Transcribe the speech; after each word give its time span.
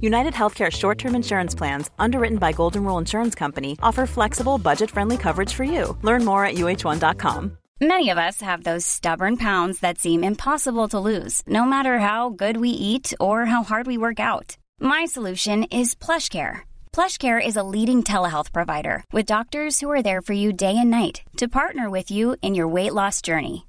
United 0.00 0.34
Healthcare 0.34 0.70
short 0.70 0.98
term 0.98 1.14
insurance 1.14 1.54
plans, 1.54 1.90
underwritten 1.98 2.38
by 2.38 2.52
Golden 2.52 2.84
Rule 2.84 2.98
Insurance 2.98 3.34
Company, 3.34 3.76
offer 3.82 4.06
flexible, 4.06 4.58
budget 4.58 4.90
friendly 4.90 5.16
coverage 5.16 5.54
for 5.54 5.64
you. 5.64 5.96
Learn 6.02 6.24
more 6.24 6.44
at 6.44 6.54
uh1.com. 6.54 7.58
Many 7.80 8.10
of 8.10 8.18
us 8.18 8.40
have 8.40 8.64
those 8.64 8.84
stubborn 8.84 9.36
pounds 9.36 9.78
that 9.80 9.98
seem 9.98 10.24
impossible 10.24 10.88
to 10.88 10.98
lose, 10.98 11.42
no 11.46 11.64
matter 11.64 12.00
how 12.00 12.30
good 12.30 12.56
we 12.56 12.70
eat 12.70 13.14
or 13.20 13.46
how 13.46 13.62
hard 13.62 13.86
we 13.86 13.96
work 13.96 14.18
out. 14.18 14.56
My 14.80 15.04
solution 15.04 15.62
is 15.70 15.94
PlushCare. 15.94 16.62
PlushCare 16.92 17.44
is 17.44 17.56
a 17.56 17.62
leading 17.62 18.02
telehealth 18.02 18.52
provider 18.52 19.04
with 19.12 19.26
doctors 19.34 19.78
who 19.78 19.88
are 19.92 20.02
there 20.02 20.22
for 20.22 20.32
you 20.32 20.52
day 20.52 20.76
and 20.76 20.90
night 20.90 21.22
to 21.36 21.46
partner 21.46 21.88
with 21.88 22.10
you 22.10 22.34
in 22.42 22.56
your 22.56 22.66
weight 22.66 22.94
loss 22.94 23.22
journey. 23.22 23.67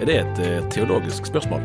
er 0.00 0.08
det 0.08 0.16
et 0.20 0.38
eh, 0.44 0.64
teologisk 0.70 1.26
spørsmål? 1.26 1.62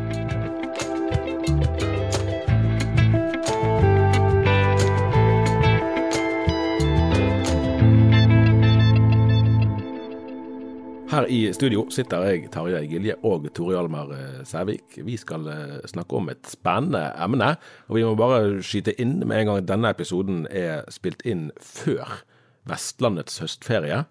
Her 11.12 11.26
i 11.28 11.50
studio 11.52 11.82
sitter 11.92 12.22
jeg, 12.24 12.46
Tarjei 12.54 12.86
Gilje 12.88 13.18
og 13.20 13.44
Tore 13.52 13.74
Hjalmar 13.76 14.14
eh, 14.16 14.40
Sævik. 14.48 14.96
Vi 15.04 15.18
skal 15.20 15.44
eh, 15.52 15.74
snakke 15.92 16.16
om 16.16 16.32
et 16.32 16.48
spennende 16.48 17.10
emne. 17.20 17.50
Og 17.92 17.98
vi 17.98 18.06
må 18.08 18.14
bare 18.16 18.62
skyte 18.64 18.96
inn 18.96 19.18
med 19.26 19.42
en 19.42 19.50
gang 19.50 19.68
denne 19.68 19.92
episoden 19.92 20.46
er 20.48 20.88
spilt 20.88 21.20
inn 21.28 21.50
før 21.60 22.22
Vestlandets 22.64 23.42
høstferie. 23.44 24.06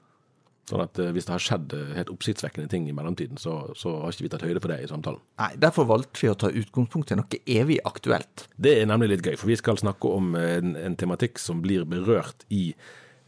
Sånn 0.70 0.84
at 0.84 1.00
eh, 1.02 1.12
hvis 1.16 1.28
det 1.28 1.36
har 1.36 1.44
skjedd 1.44 1.76
helt 1.98 2.14
oppsiktsvekkende 2.14 2.72
ting 2.72 2.88
i 2.88 2.96
mellomtiden, 2.96 3.40
så, 3.42 3.60
så 3.78 3.98
har 4.04 4.14
ikke 4.14 4.28
vi 4.28 4.32
tatt 4.36 4.46
høyde 4.46 4.62
for 4.64 4.74
det 4.74 4.82
i 4.84 4.90
samtalen. 4.92 5.22
Nei, 5.42 5.52
Derfor 5.62 5.90
valgte 5.90 6.22
vi 6.22 6.32
å 6.32 6.38
ta 6.38 6.52
utgangspunkt 6.54 7.14
i 7.14 7.20
noe 7.20 7.44
evig 7.60 7.82
aktuelt. 7.88 8.48
Det 8.62 8.78
er 8.80 8.90
nemlig 8.90 9.16
litt 9.16 9.26
gøy, 9.28 9.38
for 9.42 9.52
vi 9.52 9.60
skal 9.60 9.82
snakke 9.82 10.16
om 10.22 10.36
en, 10.40 10.76
en 10.80 11.00
tematikk 11.00 11.42
som 11.42 11.64
blir 11.66 11.88
berørt 11.90 12.46
i 12.54 12.70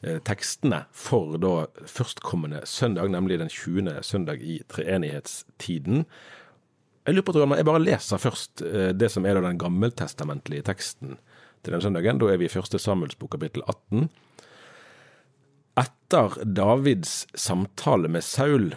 Eh, 0.03 0.17
tekstene 0.19 0.81
for 0.91 1.37
da 1.39 1.65
førstkommende 1.87 2.65
søndag, 2.67 3.07
nemlig 3.13 3.37
den 3.39 3.47
20. 3.47 4.01
søndag 4.03 4.41
i 4.43 4.57
treenighetstiden. 4.67 6.03
Jeg 7.07 7.15
lurer 7.15 7.23
på, 7.23 7.35
Trond, 7.35 7.55
jeg 7.55 7.67
bare 7.69 7.83
leser 7.83 8.19
først 8.19 8.65
eh, 8.67 8.89
det 8.91 9.07
som 9.13 9.23
er 9.23 9.37
da 9.37 9.45
den 9.45 9.61
gammeltestamentlige 9.61 10.65
teksten 10.67 11.15
til 11.63 11.75
den 11.75 11.85
søndagen. 11.85 12.19
Da 12.19 12.33
er 12.33 12.41
vi 12.41 12.49
i 12.49 12.51
første 12.51 12.81
Samuelsbok 12.83 13.31
kapittel 13.37 13.63
18. 13.63 14.09
Etter 15.75 16.45
Davids 16.45 17.27
samtale 17.33 18.07
med 18.07 18.23
Saul 18.23 18.75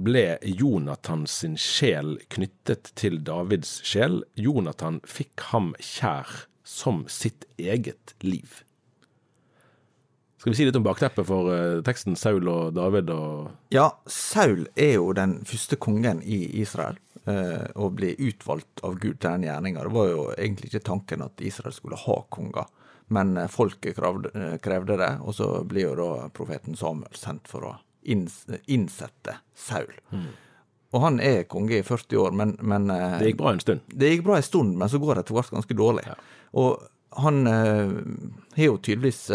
ble 0.00 0.38
Jonathan 0.42 1.26
sin 1.28 1.58
sjel 1.60 2.14
knyttet 2.32 2.88
til 2.96 3.18
Davids 3.26 3.82
sjel. 3.84 4.22
Jonathan 4.32 5.02
fikk 5.04 5.44
ham 5.50 5.74
kjær 5.76 6.46
som 6.64 7.02
sitt 7.12 7.44
eget 7.60 8.14
liv. 8.24 8.62
Skal 10.38 10.54
vi 10.54 10.56
si 10.56 10.68
litt 10.68 10.78
om 10.78 10.86
bakteppet 10.86 11.26
for 11.28 11.50
uh, 11.50 11.82
teksten 11.84 12.16
Saul 12.16 12.48
og 12.48 12.72
David 12.78 13.10
og 13.12 13.74
Ja, 13.74 13.90
Saul 14.08 14.68
er 14.78 14.94
jo 14.94 15.10
den 15.18 15.40
første 15.48 15.76
kongen 15.76 16.22
i 16.22 16.44
Israel, 16.62 16.96
uh, 17.26 17.66
og 17.74 17.98
ble 17.98 18.14
utvalgt 18.16 18.80
av 18.86 18.96
Gud 19.02 19.18
til 19.18 19.34
den 19.34 19.48
gjerninga. 19.50 19.84
Det 19.84 19.96
var 19.98 20.12
jo 20.14 20.28
egentlig 20.36 20.70
ikke 20.70 20.86
tanken 20.94 21.26
at 21.26 21.44
Israel 21.44 21.76
skulle 21.76 21.98
ha 22.00 22.20
konger, 22.32 22.70
men 23.14 23.36
uh, 23.38 23.46
folket 23.52 23.96
krevde, 23.96 24.58
krevde, 24.64 24.98
det, 25.00 25.12
og 25.22 25.36
så 25.36 25.50
blir 25.68 25.88
jo 25.90 25.94
da 25.98 26.28
profeten 26.34 26.76
Samuel 26.78 27.16
sendt 27.18 27.48
for 27.50 27.66
å 27.68 27.72
innsette 28.08 29.34
Saul. 29.56 29.92
Mm. 30.14 30.28
Og 30.96 31.02
han 31.04 31.18
er 31.20 31.42
konge 31.50 31.80
i 31.80 31.84
40 31.84 32.22
år, 32.22 32.36
men, 32.36 32.54
men 32.64 32.86
Det 32.88 33.32
gikk 33.32 33.42
bra 33.42 33.52
en 33.52 33.60
stund? 33.60 33.82
Det 33.92 34.08
gikk 34.14 34.22
bra 34.24 34.38
en 34.38 34.46
stund, 34.46 34.78
men 34.80 34.88
så 34.88 35.00
går 35.02 35.18
det 35.18 35.26
etter 35.26 35.36
hvert 35.36 35.52
ganske 35.52 35.76
dårlig. 35.76 36.06
Ja. 36.08 36.14
Og 36.56 36.86
han 37.20 37.42
har 37.44 38.62
jo 38.62 38.78
tydeligvis 38.80 39.26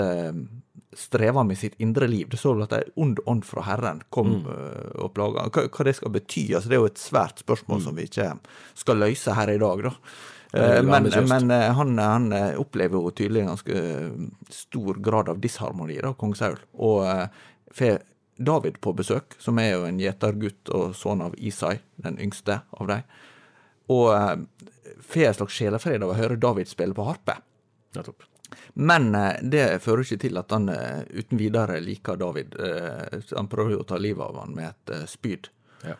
streva 0.97 1.43
med 1.43 1.57
sitt 1.57 1.73
indre 1.77 2.07
liv. 2.07 2.29
Det 2.29 2.37
står 2.37 2.57
vel 2.57 2.65
at 2.67 2.75
ei 2.77 2.83
ond 3.01 3.19
ånd 3.29 3.45
fra 3.45 3.65
Herren 3.67 4.01
kom 4.13 4.35
mm. 4.43 4.51
og 5.03 5.13
plaga 5.15 5.47
hva, 5.49 5.65
hva, 5.67 5.87
det 5.87 5.95
skal 5.97 6.13
bety, 6.13 6.45
altså 6.53 6.71
det 6.71 6.77
er 6.77 6.83
jo 6.83 6.91
et 6.91 7.01
svært 7.01 7.43
spørsmål 7.43 7.81
mm. 7.81 7.85
som 7.87 7.97
vi 7.97 8.07
ikke 8.09 8.29
skal 8.79 9.01
løse 9.01 9.37
her 9.37 9.53
i 9.53 9.59
dag, 9.61 9.83
da. 9.89 9.93
Uh, 10.53 10.79
men, 10.85 11.09
men 11.29 11.51
uh, 11.51 11.71
han, 11.73 11.97
han, 11.97 12.27
opplever 12.61 12.99
jo 12.99 13.13
tydelig 13.15 13.41
en 13.41 13.53
ganske 13.53 13.83
stor 14.53 14.99
grad 15.01 15.31
av 15.33 15.39
disharmoni, 15.41 15.97
da, 16.03 16.13
kong 16.17 16.35
Saul. 16.37 16.59
Og 16.77 17.07
får 17.73 18.03
David 18.37 18.77
på 18.81 18.93
besøk, 18.97 19.37
som 19.41 19.57
er 19.61 19.71
jo 19.75 19.87
en 19.87 20.01
gjetergutt 20.01 20.69
og 20.73 20.93
sønn 20.97 21.23
av 21.25 21.37
Isai, 21.37 21.77
den 22.05 22.19
yngste 22.21 22.61
av 22.77 22.89
dem. 22.89 23.07
Og 23.93 24.09
får 25.03 25.25
en 25.29 25.39
slags 25.39 25.57
sjelefred 25.57 26.05
av 26.05 26.13
å 26.13 26.17
høre 26.17 26.39
David 26.41 26.69
spille 26.69 26.97
på 26.97 27.05
harpe. 27.07 27.37
Nettopp. 27.97 28.25
Men 28.73 29.15
eh, 29.15 29.41
det 29.41 29.65
fører 29.83 30.05
ikke 30.05 30.21
til 30.25 30.39
at 30.41 30.53
han 30.53 30.69
eh, 30.73 31.03
uten 31.13 31.39
videre 31.41 31.79
liker 31.83 32.19
David. 32.19 32.57
Eh, 32.59 33.19
han 33.33 33.49
prøver 33.51 33.75
jo 33.75 33.83
å 33.83 33.89
ta 33.89 33.99
livet 34.01 34.25
av 34.25 34.39
han 34.43 34.55
med 34.57 34.71
et 34.71 35.09
spyd. 35.11 35.49
Ja. 35.83 35.97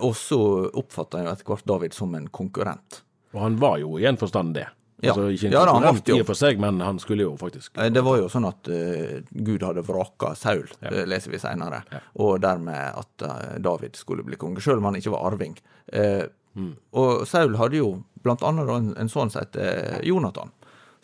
Og 0.00 0.14
så 0.16 0.40
oppfatter 0.72 1.20
han 1.20 1.28
jo 1.28 1.34
etter 1.34 1.50
hvert 1.50 1.68
David 1.68 1.96
som 1.96 2.14
en 2.16 2.30
konkurrent. 2.32 3.02
Og 3.34 3.40
han 3.42 3.60
var 3.60 3.78
jo 3.82 3.96
i 4.00 4.06
en 4.08 4.18
forstand 4.20 4.54
det. 4.56 4.66
Ja. 5.04 5.12
Altså, 5.12 5.26
ikke 5.28 5.50
en 5.50 5.52
ja, 5.52 5.62
jo. 5.68 6.14
i 6.14 6.20
og 6.22 6.28
for 6.30 6.38
seg, 6.38 6.60
men 6.62 6.78
han 6.80 6.96
skulle 7.02 7.26
jo 7.26 7.34
faktisk 7.36 7.76
Det 7.92 8.00
var 8.00 8.16
jo 8.16 8.30
sånn 8.32 8.46
at 8.48 8.70
uh, 8.72 9.18
Gud 9.44 9.64
hadde 9.66 9.84
vraka 9.84 10.30
Saul, 10.40 10.64
ja. 10.80 10.88
det 10.94 11.02
leser 11.12 11.34
vi 11.34 11.40
seinere, 11.42 11.82
ja. 11.92 12.00
og 12.24 12.38
dermed 12.40 13.02
at 13.02 13.26
uh, 13.28 13.58
David 13.60 14.00
skulle 14.00 14.24
bli 14.24 14.40
konge, 14.40 14.62
sjøl 14.64 14.80
om 14.80 14.88
han 14.88 14.96
ikke 14.96 15.12
var 15.12 15.28
arving. 15.28 15.58
Uh, 15.92 16.24
mm. 16.56 16.72
Og 16.96 17.26
Saul 17.28 17.58
hadde 17.60 17.82
jo 17.82 17.90
blant 18.24 18.40
annet 18.46 18.72
en, 18.72 18.94
en 18.96 19.12
sånn 19.12 19.34
som 19.34 19.44
heter 19.44 20.00
Jonathan 20.08 20.54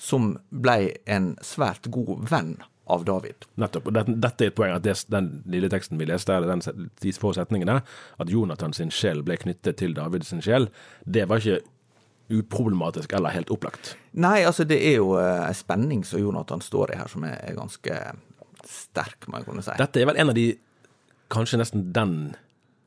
som 0.02 0.36
ble 0.50 0.94
en 1.06 1.34
svært 1.44 1.86
god 1.94 2.24
venn 2.30 2.56
av 2.90 3.04
David. 3.06 3.46
Nettopp. 3.60 3.86
og 3.86 3.94
Dette, 3.94 4.14
dette 4.24 4.44
er 4.44 4.50
et 4.50 4.56
poeng, 4.58 4.72
at 4.74 4.84
det, 4.84 4.96
den 5.12 5.28
lille 5.50 5.70
teksten 5.70 6.00
vi 6.00 6.08
leste, 6.10 6.34
eller 6.34 6.50
den, 6.50 6.88
de 7.02 7.12
få 7.14 7.30
setningene, 7.36 7.78
at 8.20 8.32
Jonathan 8.32 8.74
sin 8.76 8.90
sjel 8.92 9.22
ble 9.26 9.38
knyttet 9.38 9.78
til 9.78 9.94
David 9.96 10.26
sin 10.26 10.42
sjel, 10.44 10.68
det 11.06 11.28
var 11.30 11.38
ikke 11.38 11.62
uproblematisk 12.32 13.12
eller 13.16 13.34
helt 13.36 13.52
opplagt? 13.54 13.94
Nei, 14.12 14.40
altså 14.48 14.66
det 14.68 14.80
er 14.90 14.98
jo 14.98 15.14
uh, 15.16 15.46
en 15.46 15.56
spenning 15.56 16.04
som 16.08 16.22
Jonathan 16.22 16.64
står 16.64 16.94
i 16.94 17.00
her, 17.00 17.10
som 17.12 17.24
er, 17.28 17.38
er 17.46 17.58
ganske 17.58 17.98
sterk, 18.68 19.28
må 19.28 19.40
jeg 19.40 19.48
kunne 19.48 19.64
si. 19.64 19.74
Dette 19.80 20.02
er 20.02 20.08
vel 20.10 20.20
en 20.22 20.32
av 20.32 20.38
de, 20.38 20.46
kanskje 21.32 21.60
nesten 21.60 21.90
den 21.96 22.16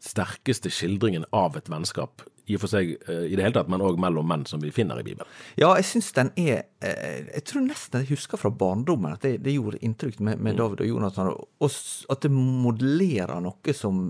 sterkeste 0.05 0.69
skildringen 0.73 1.25
av 1.33 1.57
et 1.57 1.69
vennskap 1.71 2.25
i 2.45 2.55
og 2.57 2.61
for 2.61 2.69
seg 2.69 2.91
eh, 3.09 3.23
i 3.31 3.37
det 3.37 3.41
hele 3.41 3.55
tatt, 3.55 3.69
men 3.71 3.81
òg 3.81 3.97
mellom 4.01 4.27
menn, 4.29 4.43
som 4.45 4.61
vi 4.61 4.69
finner 4.73 4.99
i 5.01 5.05
Bibelen. 5.05 5.29
Ja, 5.57 5.71
jeg 5.79 5.87
syns 5.89 6.11
den 6.13 6.29
er 6.37 6.67
eh, 6.85 7.25
Jeg 7.31 7.45
tror 7.49 7.65
nesten 7.65 8.03
jeg 8.03 8.11
husker 8.13 8.37
fra 8.41 8.51
barndommen 8.53 9.15
at 9.15 9.25
det, 9.25 9.39
det 9.45 9.55
gjorde 9.55 9.81
inntrykk 9.85 10.19
med, 10.21 10.37
med, 10.37 10.53
mm. 10.53 10.59
David 10.59 10.83
og 10.85 10.91
Jonathan, 10.91 11.31
og 11.33 11.79
at 12.13 12.21
det 12.25 12.31
modellerer 12.35 13.41
noe 13.43 13.77
som 13.77 14.05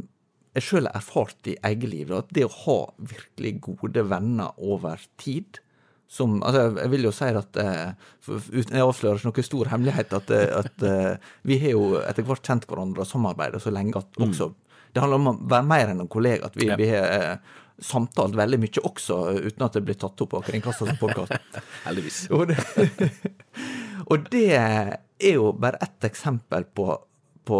jeg 0.56 0.63
sjøl 0.63 0.88
har 0.88 0.98
erfart 1.02 1.50
i 1.52 1.57
eget 1.68 1.92
liv. 1.92 2.13
At 2.16 2.31
det 2.36 2.48
å 2.48 2.56
ha 2.63 2.80
virkelig 3.12 3.54
gode 3.68 4.06
venner 4.07 4.56
over 4.57 5.04
tid 5.22 5.62
som, 6.16 6.38
altså 6.46 6.78
Jeg 6.78 6.90
vil 6.94 7.07
jo 7.07 7.12
si 7.18 7.28
at 7.34 7.57
uh, 7.57 8.10
uten 8.30 8.75
jeg 8.78 8.86
avslører 8.86 9.18
ikke 9.18 9.31
noen 9.31 9.48
stor 9.48 9.72
hemmelighet, 9.72 10.13
at, 10.13 10.31
at 10.62 10.84
uh, 10.86 11.31
vi 11.50 11.57
har 11.63 11.74
jo 11.74 11.96
etter 11.98 12.28
hvert 12.28 12.46
kjent 12.46 12.68
hverandre 12.69 13.02
og 13.02 13.10
samarbeidet 13.10 13.63
så 13.63 13.74
lenge 13.74 13.98
at 13.98 14.19
mm. 14.22 14.28
også 14.28 14.52
Det 14.94 15.02
handler 15.02 15.24
om 15.24 15.31
å 15.31 15.36
være 15.50 15.68
mer 15.68 15.92
enn 15.92 16.04
en 16.06 16.12
kollega. 16.12 16.48
At 16.48 16.60
vi, 16.62 16.69
ja. 16.69 16.78
vi 16.80 16.92
har 16.94 17.42
samtalt 17.81 18.38
veldig 18.38 18.60
mye 18.62 18.84
også, 18.88 19.18
uten 19.50 19.66
at 19.66 19.75
det 19.75 19.84
blir 19.88 19.98
tatt 20.00 20.22
opp 20.24 20.38
av 20.38 20.46
kringkastet 20.48 20.94
som 20.94 21.01
podkast. 21.01 21.58
Heldigvis. 21.88 22.22
Og 22.38 22.48
det, 22.54 22.60
og 24.12 24.30
det 24.31 24.48
er 24.56 25.34
jo 25.34 25.50
bare 25.58 25.81
ett 25.84 26.08
eksempel 26.08 26.68
på, 26.78 26.94
på 27.50 27.60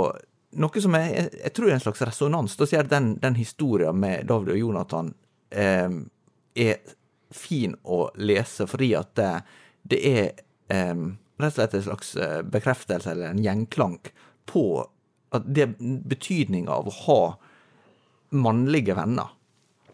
noe 0.62 0.82
som 0.82 0.96
jeg, 0.98 1.28
jeg, 1.34 1.54
tror 1.56 1.70
er 1.70 1.78
en 1.78 1.84
slags 1.84 2.04
resonans. 2.08 2.56
Da 2.60 2.68
sier 2.70 2.88
den, 2.90 3.16
den 3.22 3.38
historien 3.40 3.98
med 4.00 4.28
David 4.30 4.56
og 4.56 4.62
Jonathan 4.62 5.14
eh, 5.50 6.00
er 6.56 6.96
fin 7.36 7.76
å 7.84 8.06
lese, 8.16 8.68
fordi 8.70 8.94
at 8.96 9.14
det, 9.20 9.32
det 9.92 10.02
er 10.10 10.28
eh, 10.72 11.06
rett 11.42 11.52
og 11.52 11.58
slett 11.58 11.78
en 11.78 11.88
slags 11.90 12.16
eh, 12.16 12.42
bekreftelse 12.48 13.12
eller 13.12 13.34
en 13.34 13.44
gjengklank, 13.44 14.12
på 14.46 14.66
at 15.36 15.48
det 15.48 15.72
betydninga 15.80 16.72
av 16.72 16.88
å 16.88 16.98
ha 17.06 17.22
mannlige 18.36 18.96
venner. 18.98 19.34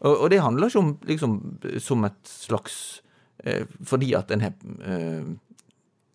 Og, 0.02 0.16
og, 0.16 0.28
det 0.34 0.42
handler 0.42 0.69
ikke 0.69 0.81
om 0.81 0.92
liksom 1.06 1.38
som 1.84 2.06
et 2.07 2.22
slags 2.25 2.75
eh, 3.46 3.68
Fordi 3.86 4.16
at 4.18 4.31
en 4.34 4.42
har 4.42 4.56
eh, 4.81 5.28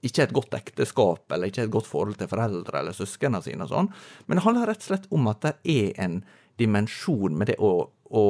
ikke 0.06 0.26
et 0.26 0.34
godt 0.36 0.56
ekteskap 0.58 1.32
eller 1.32 1.50
ikke 1.50 1.66
et 1.66 1.72
godt 1.74 1.88
forhold 1.90 2.18
til 2.20 2.30
foreldre 2.30 2.80
eller 2.80 2.96
søsknene 2.96 3.42
sine, 3.44 3.66
og 3.66 3.72
sånn, 3.72 3.92
men 4.26 4.38
det 4.38 4.44
handler 4.46 4.70
rett 4.70 4.84
og 4.84 4.90
slett 4.90 5.08
om 5.14 5.30
at 5.32 5.44
det 5.44 5.54
er 5.76 6.02
en 6.06 6.20
dimensjon 6.60 7.36
med 7.36 7.52
det 7.52 7.58
å, 7.60 7.72
å 7.90 8.24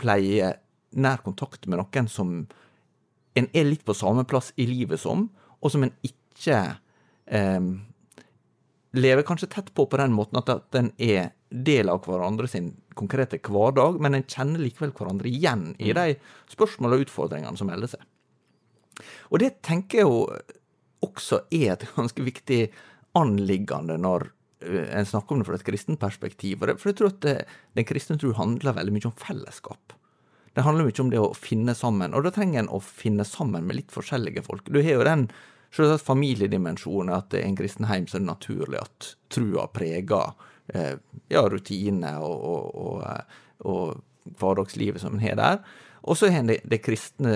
pleie 0.00 0.54
nær 1.00 1.22
kontakt 1.24 1.68
med 1.70 1.80
noen 1.80 2.08
som 2.10 2.34
en 3.38 3.48
er 3.54 3.68
litt 3.68 3.84
på 3.86 3.94
samme 3.94 4.24
plass 4.28 4.50
i 4.58 4.66
livet 4.68 5.00
som, 5.00 5.28
og 5.60 5.72
som 5.72 5.84
en 5.86 5.92
ikke 6.06 6.58
eh, 7.30 7.68
lever 8.98 9.26
kanskje 9.26 9.50
tett 9.52 9.74
på 9.74 9.86
på 9.86 10.00
den 10.00 10.14
måten 10.16 10.40
at, 10.40 10.50
at 10.50 10.78
en 10.80 10.90
er 10.98 11.32
del 11.50 11.90
av 11.90 12.04
hverandre 12.06 12.48
sin 12.50 12.72
konkrete 12.98 13.40
hverdag, 13.42 13.98
men 14.02 14.16
en 14.16 14.26
kjenner 14.26 14.62
likevel 14.62 14.92
hverandre 14.94 15.30
igjen 15.30 15.70
i 15.78 15.94
de 15.96 16.14
spørsmål 16.50 16.96
og 16.96 17.04
utfordringene 17.06 17.58
som 17.58 17.70
melder 17.70 17.94
seg. 17.94 18.02
Og 19.30 19.40
det 19.42 19.56
tenker 19.66 20.02
jeg 20.02 20.08
jo 20.08 20.24
også 21.06 21.44
er 21.54 21.74
et 21.74 21.86
ganske 21.96 22.24
viktig 22.26 22.60
anliggende 23.18 23.96
når 24.00 24.28
eh, 24.64 24.90
en 24.98 25.08
snakker 25.08 25.34
om 25.34 25.42
det 25.42 25.48
fra 25.50 25.58
et 25.60 25.66
kristent 25.66 26.00
perspektiv. 26.02 26.62
For 26.62 26.90
jeg 26.92 27.00
tror 27.00 27.14
at 27.14 27.30
den 27.78 27.88
kristne 27.88 28.18
tro 28.20 28.34
handler 28.38 28.76
veldig 28.76 28.96
mye 28.96 29.10
om 29.10 29.16
fellesskap. 29.18 29.96
Det 30.54 30.66
handler 30.66 30.88
mye 30.88 31.02
om 31.02 31.10
det 31.12 31.22
å 31.22 31.30
finne 31.36 31.76
sammen, 31.78 32.14
og 32.14 32.26
da 32.26 32.32
trenger 32.34 32.64
en 32.64 32.74
å 32.74 32.80
finne 32.82 33.24
sammen 33.26 33.68
med 33.68 33.78
litt 33.78 33.94
forskjellige 33.94 34.42
folk. 34.46 34.66
Du 34.66 34.80
har 34.82 34.96
jo 34.96 35.06
den 35.06 35.28
selvsagt 35.74 36.06
familiedimensjonen, 36.06 37.12
at 37.14 37.30
det 37.30 37.42
er 37.42 37.50
en 37.50 37.58
kristen 37.58 37.86
heim 37.90 38.08
så 38.10 38.18
er 38.18 38.24
det 38.24 38.32
naturlig 38.32 38.80
at 38.80 39.12
trua 39.30 39.68
preger 39.70 40.32
eh, 40.74 40.96
ja, 41.30 41.44
rutiner 41.46 42.18
og, 42.26 42.42
og, 42.50 42.80
og, 42.82 43.04
eh, 43.06 43.38
og 43.70 44.34
hverdagslivet 44.40 45.02
som 45.02 45.14
en 45.16 45.22
har 45.22 45.38
der. 45.38 45.62
Og 46.02 46.16
så 46.16 46.30
har 46.30 46.40
en 46.40 46.48
det, 46.48 46.78
kristne 46.80 47.34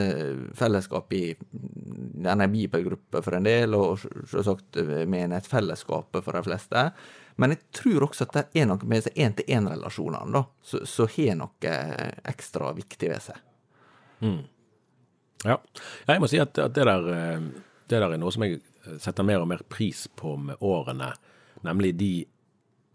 fellesskapet 0.57 1.19
i 1.19 1.35
denne 2.25 2.47
bibelgruppa 2.49 3.21
for 3.25 3.37
en 3.37 3.45
del, 3.45 3.77
og 3.77 4.01
selvsagt 4.31 4.79
menighetsfellesskapet 5.11 6.25
for 6.25 6.39
de 6.39 6.43
fleste. 6.47 6.87
Men 7.37 7.55
jeg 7.55 7.61
tror 7.77 8.09
også 8.09 8.29
at 8.29 8.37
det 8.39 8.63
er 8.63 8.69
noe 8.71 8.89
med 8.89 9.05
seg 9.05 9.21
én-til-én-relasjonene, 9.21 10.33
da, 10.33 10.45
som 10.65 11.11
har 11.17 11.39
noe 11.41 11.77
ekstra 12.33 12.73
viktig 12.77 13.13
ved 13.13 13.25
seg. 13.27 13.41
Mm. 14.25 14.43
Ja. 15.45 15.59
Jeg 16.09 16.23
må 16.23 16.31
si 16.31 16.41
at, 16.41 16.57
at 16.57 16.73
det, 16.77 16.87
der, 16.89 17.09
eh, 17.13 17.49
det, 17.85 17.99
der, 17.99 18.09
er 18.09 18.21
noe 18.21 18.33
som 18.33 18.47
jeg 18.47 18.63
setter 19.03 19.27
mer 19.27 19.43
og 19.45 19.51
mer 19.51 19.65
pris 19.69 20.07
på 20.17 20.39
med 20.41 20.63
årene. 20.65 21.11
Nemlig 21.67 21.95
de, 22.01 22.13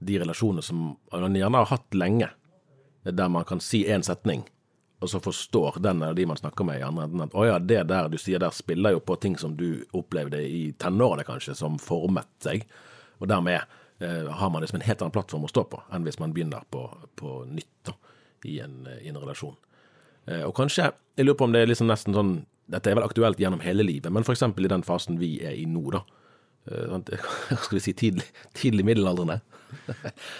de 0.02 0.22
relasjonene 0.24 0.66
som 0.66 0.94
man 1.14 1.38
gjerne 1.38 1.62
har 1.62 1.70
hatt 1.76 1.98
lenge, 1.98 2.32
der 3.06 3.30
man 3.32 3.46
kan 3.48 3.62
si 3.64 3.84
én 3.86 4.04
setning 4.06 4.48
og 5.00 5.10
så 5.10 5.20
forstår 5.24 5.80
den 5.80 6.02
eller 6.02 6.14
de 6.14 6.26
man 6.26 6.38
snakker 6.38 6.66
med 6.68 6.80
i 6.80 6.84
andre 6.84 7.06
enden 7.08 7.24
at 7.24 7.36
å 7.36 7.46
ja, 7.48 7.60
det 7.60 7.86
der 7.88 8.10
du 8.12 8.18
sier 8.20 8.42
der 8.42 8.52
spiller 8.56 8.98
jo 8.98 9.04
på 9.04 9.16
ting 9.16 9.38
som 9.40 9.56
du 9.56 9.86
opplevde 9.96 10.42
i 10.44 10.74
tenårene 10.80 11.24
kanskje, 11.28 11.56
som 11.56 11.80
formet 11.80 12.28
seg. 12.44 12.66
Og 13.20 13.30
dermed 13.32 13.62
eh, 14.04 14.28
har 14.28 14.52
man 14.52 14.64
liksom 14.64 14.82
en 14.82 14.88
helt 14.88 15.02
annen 15.02 15.16
plattform 15.16 15.48
å 15.48 15.52
stå 15.52 15.64
på 15.72 15.82
enn 15.96 16.08
hvis 16.08 16.20
man 16.20 16.36
begynner 16.36 16.68
på, 16.72 16.84
på 17.16 17.42
nytt 17.48 17.88
da, 17.88 17.96
i, 18.44 18.60
en, 18.66 18.82
i, 19.00 19.08
en, 19.08 19.22
relasjon. 19.22 19.56
Eh, 20.28 20.44
og 20.44 20.54
kanskje, 20.60 20.92
jeg 21.16 21.28
lurer 21.28 21.40
på 21.40 21.48
om 21.48 21.56
det 21.56 21.64
er 21.64 21.72
liksom 21.72 21.92
nesten 21.92 22.18
sånn 22.18 22.40
Dette 22.70 22.92
er 22.92 23.00
vel 23.00 23.08
aktuelt 23.08 23.40
gjennom 23.42 23.64
hele 23.66 23.82
livet, 23.82 24.14
men 24.14 24.22
f.eks. 24.22 24.44
i 24.46 24.70
den 24.70 24.84
fasen 24.86 25.16
vi 25.18 25.40
er 25.42 25.56
i 25.58 25.64
nå, 25.66 25.88
da. 25.90 26.04
Eh, 26.70 27.00
skal 27.64 27.80
vi 27.80 27.82
si 27.82 27.96
tidlig, 27.98 28.28
tidlig 28.54 28.86
middelaldrende. 28.86 29.40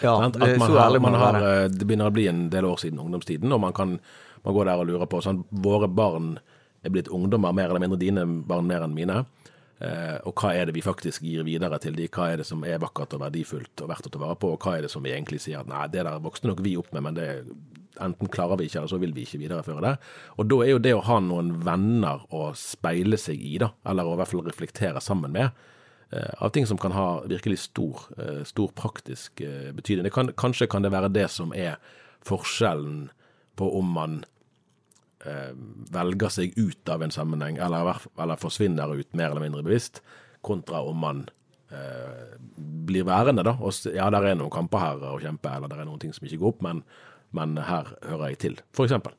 ja, 0.04 0.14
at 0.28 0.38
man 0.38 0.76
har, 0.76 1.00
man 1.00 1.18
har, 1.18 1.40
eh, 1.42 1.64
det 1.74 1.88
begynner 1.88 2.12
å 2.12 2.14
bli 2.14 2.28
en 2.30 2.44
del 2.54 2.68
år 2.70 2.78
siden 2.84 3.02
ungdomstiden, 3.02 3.50
og 3.50 3.64
man 3.66 3.74
kan 3.74 3.98
man 4.44 4.56
går 4.56 4.70
der 4.70 4.82
og 4.82 4.90
lurer 4.90 5.10
på. 5.10 5.22
Sånn, 5.24 5.44
våre 5.50 5.90
barn 5.92 6.38
er 6.84 6.94
blitt 6.94 7.12
ungdommer, 7.12 7.56
mer 7.56 7.72
eller 7.72 7.84
mindre 7.84 8.00
dine 8.00 8.26
barn 8.48 8.68
mer 8.70 8.86
enn 8.86 8.96
mine. 8.96 9.24
Eh, 9.80 10.18
og 10.28 10.36
hva 10.36 10.52
er 10.60 10.68
det 10.68 10.76
vi 10.76 10.84
faktisk 10.84 11.24
gir 11.24 11.46
videre 11.48 11.78
til 11.80 11.96
de? 11.96 12.10
Hva 12.12 12.30
er 12.34 12.42
det 12.42 12.48
som 12.50 12.64
er 12.68 12.82
vakkert 12.84 13.16
og 13.16 13.24
verdifullt 13.24 13.84
og 13.84 13.92
verdt 13.92 14.10
å 14.10 14.12
ta 14.12 14.20
vare 14.20 14.40
på? 14.40 14.52
Og 14.56 14.66
hva 14.66 14.76
er 14.76 14.86
det 14.86 14.92
som 14.92 15.06
vi 15.06 15.14
egentlig 15.14 15.40
sier 15.44 15.62
at 15.62 15.70
nei, 15.72 15.86
det 15.92 16.04
der 16.04 16.24
vokste 16.24 16.50
nok 16.50 16.64
vi 16.66 16.76
opp 16.80 16.92
med, 16.96 17.06
men 17.06 17.20
det 17.20 17.30
enten 18.04 18.32
klarer 18.32 18.60
vi 18.60 18.68
ikke, 18.68 18.82
eller 18.82 18.92
så 18.92 19.00
vil 19.00 19.16
vi 19.16 19.24
ikke 19.28 19.40
videreføre 19.42 19.84
det. 19.84 19.94
Og 20.40 20.50
da 20.52 20.60
er 20.66 20.74
jo 20.74 20.84
det 20.84 20.94
å 20.96 21.06
ha 21.08 21.20
noen 21.24 21.54
venner 21.64 22.26
å 22.36 22.50
speile 22.60 23.20
seg 23.20 23.40
i, 23.40 23.56
da, 23.64 23.72
eller 23.88 24.08
å 24.08 24.16
i 24.16 24.20
hvert 24.20 24.32
fall 24.34 24.44
reflektere 24.48 25.04
sammen 25.04 25.36
med, 25.36 25.64
eh, 26.12 26.34
av 26.44 26.52
ting 26.56 26.68
som 26.68 26.80
kan 26.80 26.96
ha 26.96 27.08
virkelig 27.28 27.64
stor, 27.68 28.04
eh, 28.20 28.44
stor 28.48 28.72
praktisk 28.76 29.44
betydning. 29.76 30.12
Kan, 30.12 30.34
kanskje 30.36 30.68
kan 30.68 30.84
det 30.84 30.92
være 30.92 31.12
det 31.12 31.30
som 31.32 31.56
er 31.56 31.80
forskjellen 32.28 33.10
på 33.60 33.68
om 33.80 33.92
man 33.96 34.20
eh, 35.26 35.52
velger 35.94 36.34
seg 36.34 36.58
ut 36.58 36.90
av 36.90 37.04
en 37.04 37.14
sammenheng, 37.14 37.60
eller, 37.62 38.00
eller, 38.18 38.40
forsvinner 38.40 38.96
ut 38.96 39.14
mer 39.14 39.34
eller 39.34 39.48
mindre 39.48 39.66
bevisst, 39.66 40.02
kontra 40.46 40.82
om 40.88 41.00
man 41.04 41.24
eh, 41.72 42.36
blir 42.90 43.08
værende, 43.08 43.44
da. 43.48 43.58
Og, 43.60 43.76
ja, 43.92 44.10
der 44.14 44.32
er 44.32 44.40
noen 44.40 44.54
kamper 44.54 44.84
her 44.84 45.08
å 45.12 45.20
kjempe, 45.22 45.52
eller 45.52 45.72
det 45.72 45.82
er 45.82 45.90
noen 45.90 46.04
ting 46.04 46.16
som 46.16 46.28
ikke 46.28 46.42
går 46.44 46.54
opp, 46.56 46.62
men, 46.66 46.84
men 47.36 47.58
her 47.60 47.92
hører 48.08 48.32
jeg 48.32 48.44
til, 48.46 48.62
for 48.76 48.88
eksempel. 48.88 49.16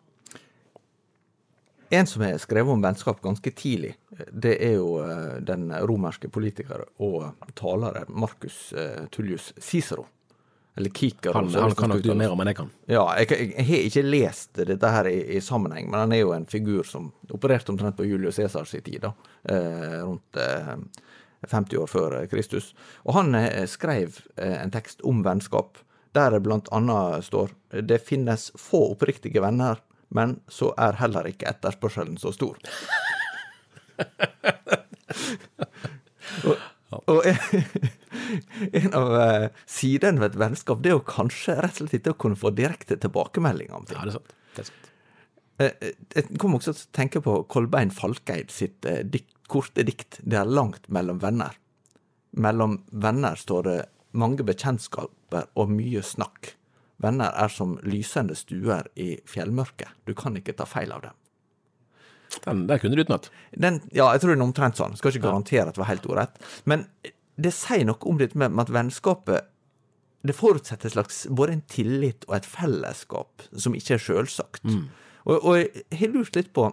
En 1.91 2.07
som 2.07 2.23
har 2.23 2.37
skrevet 2.39 2.71
om 2.71 2.83
vennskap 2.83 3.19
ganske 3.23 3.51
tidlig, 3.51 3.97
det 4.31 4.53
er 4.63 4.77
jo 4.79 5.01
eh, 5.03 5.41
den 5.43 5.73
romerske 5.75 6.31
politikeren 6.31 6.87
og 7.03 7.33
taleren 7.59 8.07
Marcus 8.15 8.69
eh, 8.79 9.09
Tullius 9.11 9.51
Cicero. 9.59 10.07
Eller 10.81 10.91
Kikar. 10.91 11.35
Han, 11.35 11.49
han 11.55 11.75
kan 11.75 11.89
nok 11.93 12.03
du 12.03 12.15
mer 12.17 12.33
om 12.33 12.41
enn 12.41 12.49
jeg 12.49 12.57
kan. 12.57 12.69
Ja, 12.89 13.03
jeg, 13.21 13.27
jeg, 13.35 13.49
jeg, 13.53 13.65
har 13.69 13.83
ikke 13.91 14.03
lest 14.07 14.61
dette 14.71 14.93
her 14.95 15.09
i, 15.11 15.19
i, 15.37 15.41
sammenheng, 15.45 15.91
men 15.93 16.01
han 16.01 16.15
er 16.17 16.23
jo 16.23 16.31
en 16.33 16.47
figur 16.49 16.89
som 16.89 17.11
opererte 17.29 17.69
omtrent 17.75 17.99
på 17.99 18.07
Julius 18.09 18.39
Cæsars 18.41 18.73
tid, 18.73 18.97
da, 19.03 19.11
eh, 19.53 19.99
rundt 20.01 20.41
eh, 20.41 20.73
50 21.45 21.77
år 21.83 21.93
før 21.93 22.17
Kristus. 22.33 22.71
Og 23.05 23.13
han 23.19 23.37
eh, 23.37 23.67
skrev 23.69 24.09
eh, 24.41 24.57
en 24.63 24.73
tekst 24.73 25.05
om 25.05 25.21
vennskap, 25.27 25.77
der 26.17 26.33
det 26.33 26.41
blant 26.49 26.73
annet 26.73 27.29
står 27.29 27.53
det 27.85 28.01
finnes 28.09 28.49
få 28.57 28.81
oppriktige 28.95 29.45
venner, 29.45 29.85
men 30.09 30.41
så 30.49 30.73
er 30.81 30.97
heller 31.05 31.29
ikke 31.29 31.53
etterspørselen 31.53 32.17
så 32.17 32.33
stor. 32.33 32.57
og, 36.49 36.57
og 37.05 37.21
en 38.81 38.95
av 38.97 39.15
uh, 39.15 39.47
sidene 39.71 40.23
ved 40.23 40.35
et 40.35 40.41
vennskap 40.43 40.83
det 40.83 40.93
er 40.93 40.99
jo 40.99 41.07
kanskje 41.07 41.57
rett 41.61 41.79
og 41.79 41.83
slett 41.85 41.99
ikke 42.01 42.15
å 42.15 42.21
kunne 42.27 42.39
få 42.41 42.53
direkte 42.57 42.99
tilbakemeldinger 43.01 43.79
om 43.79 43.89
ting. 43.89 43.99
Ja, 43.99 44.07
det 44.09 44.15
er 44.15 44.19
sant. 44.19 44.37
Det 44.57 44.65
er 44.65 44.71
sant. 44.71 44.91
Uh, 45.61 45.91
jeg 46.17 46.41
kom 46.43 46.57
også 46.59 46.75
til 46.75 46.87
å 46.87 46.95
tenke 46.97 47.25
på 47.25 47.41
Kolbein 47.53 47.93
Falkeid 47.95 48.53
sitt 48.55 48.87
dikt, 49.13 49.35
korte 49.51 49.83
dikt 49.83 50.21
'Det 50.23 50.39
er 50.39 50.47
langt 50.47 50.87
mellom 50.89 51.19
venner'. 51.19 51.59
Mellom 52.39 52.85
venner 52.93 53.35
står 53.35 53.63
det 53.67 53.79
mange 54.13 54.45
bekjentskaper 54.47 55.49
og 55.59 55.73
mye 55.75 56.03
snakk. 56.07 56.55
Venner 57.01 57.33
er 57.35 57.49
som 57.49 57.79
lysende 57.83 58.37
stuer 58.37 58.87
i 59.01 59.15
fjellmørket. 59.29 59.89
Du 60.07 60.15
kan 60.15 60.37
ikke 60.37 60.55
ta 60.57 60.67
feil 60.69 60.93
av 60.93 61.03
dem. 61.07 61.17
Den 62.45 62.67
der 62.69 62.79
kunne 62.79 62.95
du 62.95 63.03
utenat. 63.03 63.31
Ja, 63.57 64.11
jeg 64.13 64.23
tror 64.23 64.35
den 64.35 64.43
er 64.43 64.47
omtrent 64.47 64.79
sånn. 64.79 64.95
Skal 64.99 65.15
ikke 65.15 65.27
garantere 65.27 65.71
at 65.71 65.79
det 65.79 65.83
var 65.83 65.91
helt 65.91 66.07
ordrett. 66.07 66.37
Men 66.69 66.87
det 67.41 67.55
sier 67.57 67.87
noe 67.89 68.09
om 68.09 68.21
dette 68.21 68.39
med 68.39 68.61
at 68.61 68.73
vennskapet 68.75 69.49
det 70.27 70.37
forutsetter 70.37 70.93
slags 70.93 71.23
både 71.33 71.57
en 71.57 71.67
tillit 71.71 72.27
og 72.29 72.37
et 72.37 72.49
fellesskap 72.49 73.47
som 73.57 73.77
ikke 73.77 73.97
er 73.97 74.03
sjølsagt. 74.05 74.67
Mm. 74.69 74.87
Og, 75.25 75.37
og, 75.39 75.55
jeg 75.63 76.01
har 76.03 76.13
lurt 76.13 76.37
litt 76.37 76.53
på 76.57 76.69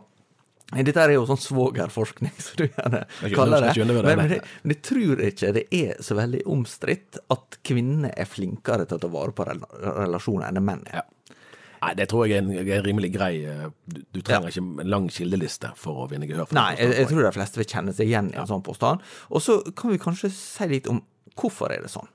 dette 0.68 1.00
er 1.00 1.14
jo 1.14 1.24
sånn 1.30 1.40
svogerforskning, 1.40 2.34
som 2.44 2.58
du 2.60 2.66
gjerne 2.66 3.06
kaller 3.32 3.70
det. 3.70 3.86
Men, 3.88 4.02
men, 4.04 4.24
jeg, 4.34 4.42
men, 4.64 4.74
jeg 4.74 4.82
tror 4.84 5.22
ikke 5.30 5.52
det 5.56 5.64
er 5.72 6.02
så 6.04 6.18
veldig 6.18 6.42
omstridt 6.52 7.22
at 7.32 7.60
kvinner 7.64 8.12
er 8.12 8.28
flinkere 8.28 8.84
til 8.84 9.00
å 9.00 9.04
ta 9.06 9.12
vare 9.14 9.36
på 9.36 9.48
relasjoner 9.48 10.50
enn 10.50 10.68
menn 10.68 10.84
er. 10.92 11.00
Ja. 11.00 11.06
Nei, 11.88 11.94
det 11.96 12.10
tror 12.12 12.28
jeg 12.28 12.42
er 12.42 12.44
en, 12.44 12.52
er 12.68 12.84
rimelig 12.84 13.14
grei 13.16 13.32
eh, 13.48 13.70
Du, 13.88 14.02
du 14.18 14.20
trenger 14.20 14.50
ja. 14.50 14.56
ikke 14.56 14.84
en 14.84 14.92
lang 14.92 15.08
kildeliste 15.14 15.72
for 15.80 16.04
å 16.04 16.10
vinne 16.12 16.28
gehør. 16.28 16.52
Nei, 16.58 16.74
jeg, 16.76 16.98
jeg, 17.00 17.10
tror 17.14 17.24
de 17.24 17.34
fleste 17.38 17.62
vil 17.62 17.72
kjenne 17.72 17.96
seg 17.96 18.12
igjen 18.12 18.34
i 18.34 18.42
en 18.42 18.50
sånn 18.50 18.66
påstand. 18.66 19.06
Og 19.32 19.44
så 19.44 19.62
kan 19.78 19.94
vi 19.94 20.02
kanskje 20.02 20.34
si 20.36 20.68
litt 20.74 20.92
om 20.92 21.00
hvorfor 21.38 21.72
er 21.72 21.86
det 21.86 21.94
sånn. 21.94 22.10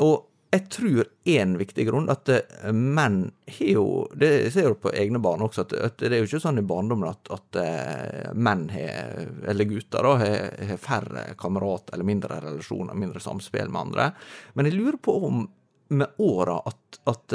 Og 0.00 0.16
jeg 0.50 0.64
tror 0.72 1.04
én 1.30 1.52
viktig 1.60 1.84
grunn 1.86 2.08
at 2.10 2.30
eh, 2.32 2.72
menn 2.74 3.20
har 3.46 3.68
jo 3.70 3.84
Det 4.18 4.50
ser 4.50 4.70
jo 4.70 4.78
på 4.82 4.90
egne 4.98 5.20
barn 5.22 5.44
også, 5.46 5.62
at, 5.66 5.76
at, 5.76 6.00
det 6.00 6.16
er 6.16 6.24
jo 6.24 6.30
ikke 6.30 6.42
sånn 6.42 6.58
i 6.58 6.66
barndommen 6.66 7.10
at, 7.10 7.30
at 7.30 7.60
uh, 7.60 8.32
menn 8.34 8.66
har, 8.72 9.28
eller 9.50 9.68
gutter, 9.70 10.08
da, 10.08 10.16
har, 10.24 10.58
har 10.72 10.82
færre 10.82 11.28
kamerater 11.38 11.94
eller 11.94 12.08
mindre 12.08 12.40
relasjoner, 12.42 12.98
mindre 12.98 13.22
samspill 13.22 13.70
med 13.70 13.84
andre. 13.84 14.10
Men 14.58 14.66
jeg 14.66 14.78
lurer 14.80 14.98
på 15.02 15.20
om 15.28 15.46
med 15.90 16.22
åra 16.22 16.60
at, 16.70 17.00
at 17.10 17.34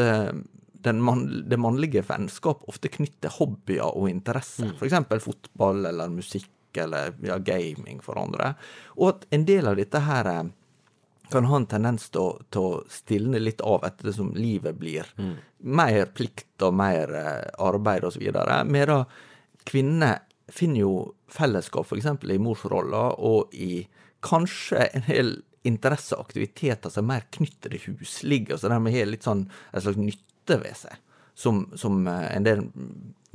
man, 0.94 1.25
det 1.50 1.58
mannlige 1.58 2.04
vennskap 2.06 2.63
ofte 2.70 2.92
knytter 2.94 3.34
hobbyer 3.39 3.88
og 3.88 4.10
interesser, 4.10 4.72
mm. 4.72 4.75
f.eks. 4.80 5.24
fotball 5.24 5.86
eller 5.92 6.13
musikk 6.13 6.51
eller 6.82 7.15
ja, 7.24 7.38
gaming 7.39 8.01
for 8.04 8.20
andre, 8.20 8.54
og 9.00 9.10
at 9.13 9.27
en 9.36 9.46
del 9.48 9.68
av 9.72 9.80
dette 9.80 10.01
her 10.04 10.30
kan 11.32 11.48
ha 11.50 11.58
en 11.58 11.65
tendens 11.65 12.10
til 12.13 12.22
å, 12.22 12.30
til 12.54 12.62
å 12.62 12.82
stilne 12.92 13.39
litt 13.42 13.63
av 13.65 13.86
etter 13.88 14.12
det 14.12 14.15
som 14.18 14.30
livet 14.38 14.77
blir. 14.77 15.08
Mm. 15.18 15.34
Mer 15.74 16.12
plikt 16.13 16.62
og 16.65 16.75
mer 16.77 17.13
eh, 17.18 17.48
arbeid 17.65 18.06
osv. 18.06 18.27
Medan 18.70 19.08
kvinner 19.65 20.22
finner 20.54 20.84
jo 20.84 20.94
fellesskap 21.34 21.89
f.eks. 21.89 22.12
i 22.30 22.38
morsrolla 22.42 23.08
og 23.18 23.56
i 23.58 23.88
kanskje 24.25 24.86
en 24.86 25.08
hel 25.10 25.34
interesse 25.65 26.13
og 26.13 26.27
aktiviteter 26.27 26.94
som 26.94 27.08
er 27.08 27.15
mer 27.15 27.27
knyttet 27.34 27.72
til 27.74 27.98
husligget, 28.00 28.60
så 28.62 28.70
dermed 28.70 28.94
har 28.94 29.10
litt 29.10 29.25
sånn 29.25 29.48
en 29.50 29.82
slags 29.82 29.98
nytte 29.98 30.35
ved 30.50 30.78
seg. 30.78 31.02
Som, 31.36 31.66
som 31.75 32.06
eh, 32.08 32.30
en 32.38 32.46
del 32.46 32.62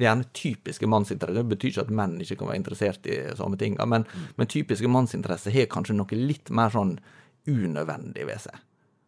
gjerne 0.01 0.25
typiske 0.33 0.89
mannsinteresser. 0.89 1.43
Det 1.43 1.51
betyr 1.51 1.73
ikke 1.75 1.85
at 1.85 1.93
menn 1.93 2.15
ikke 2.23 2.39
kan 2.41 2.49
være 2.49 2.61
interessert 2.63 3.09
i 3.11 3.19
samme 3.37 3.59
ting, 3.61 3.77
men, 3.77 4.07
mm. 4.09 4.31
men 4.39 4.49
typiske 4.49 4.89
mannsinteresser 4.89 5.53
har 5.53 5.69
kanskje 5.73 5.99
noe 5.99 6.17
litt 6.17 6.49
mer 6.55 6.73
sånn 6.73 6.95
unødvendig 7.51 8.25
ved 8.29 8.41
seg. 8.47 8.63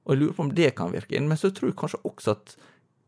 Og 0.05 0.15
jeg 0.15 0.21
lurer 0.21 0.37
på 0.37 0.45
om 0.45 0.53
det 0.59 0.75
kan 0.77 0.93
virke 0.93 1.17
inn. 1.17 1.29
Men 1.31 1.39
så 1.41 1.53
tror 1.55 1.71
jeg 1.71 1.79
kanskje 1.79 2.03
også 2.09 2.35
at 2.35 2.55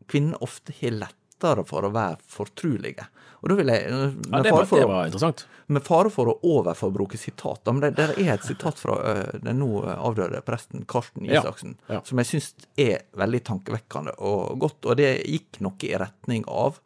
kvinner 0.09 0.41
ofte 0.45 0.73
har 0.79 0.95
lettere 1.35 1.65
for 1.65 1.85
å 1.85 1.91
være 1.93 2.17
fortrulige. 2.27 3.05
Og 3.41 3.49
da 3.49 3.55
vil 3.55 3.69
jeg 3.69 3.89
ja, 3.89 4.41
det, 4.41 4.51
for, 4.51 4.79
det 4.79 4.87
var 4.87 5.05
interessant. 5.05 5.45
Med 5.67 5.83
fare 5.85 6.09
for 6.09 6.29
å 6.29 6.37
overforbruke 6.43 7.17
sitater, 7.17 7.73
men 7.73 7.81
det, 7.81 7.91
det, 7.97 8.15
er 8.23 8.35
et 8.35 8.45
sitat 8.45 8.79
fra 8.79 8.95
uh, 9.01 9.39
den 9.41 9.59
nå 9.59 9.83
avdøde 9.85 10.41
presten 10.45 10.85
Karsten 10.85 11.25
Isaksen 11.25 11.75
ja, 11.87 11.97
ja. 11.97 12.01
som 12.05 12.21
jeg 12.21 12.29
syns 12.29 12.53
er 12.77 13.05
veldig 13.17 13.43
tankevekkende 13.45 14.15
og 14.17 14.57
godt. 14.61 14.85
Og 14.85 14.97
det 14.97 15.11
gikk 15.25 15.61
noe 15.65 15.77
i 15.85 15.93
retning 15.97 16.45
av 16.47 16.79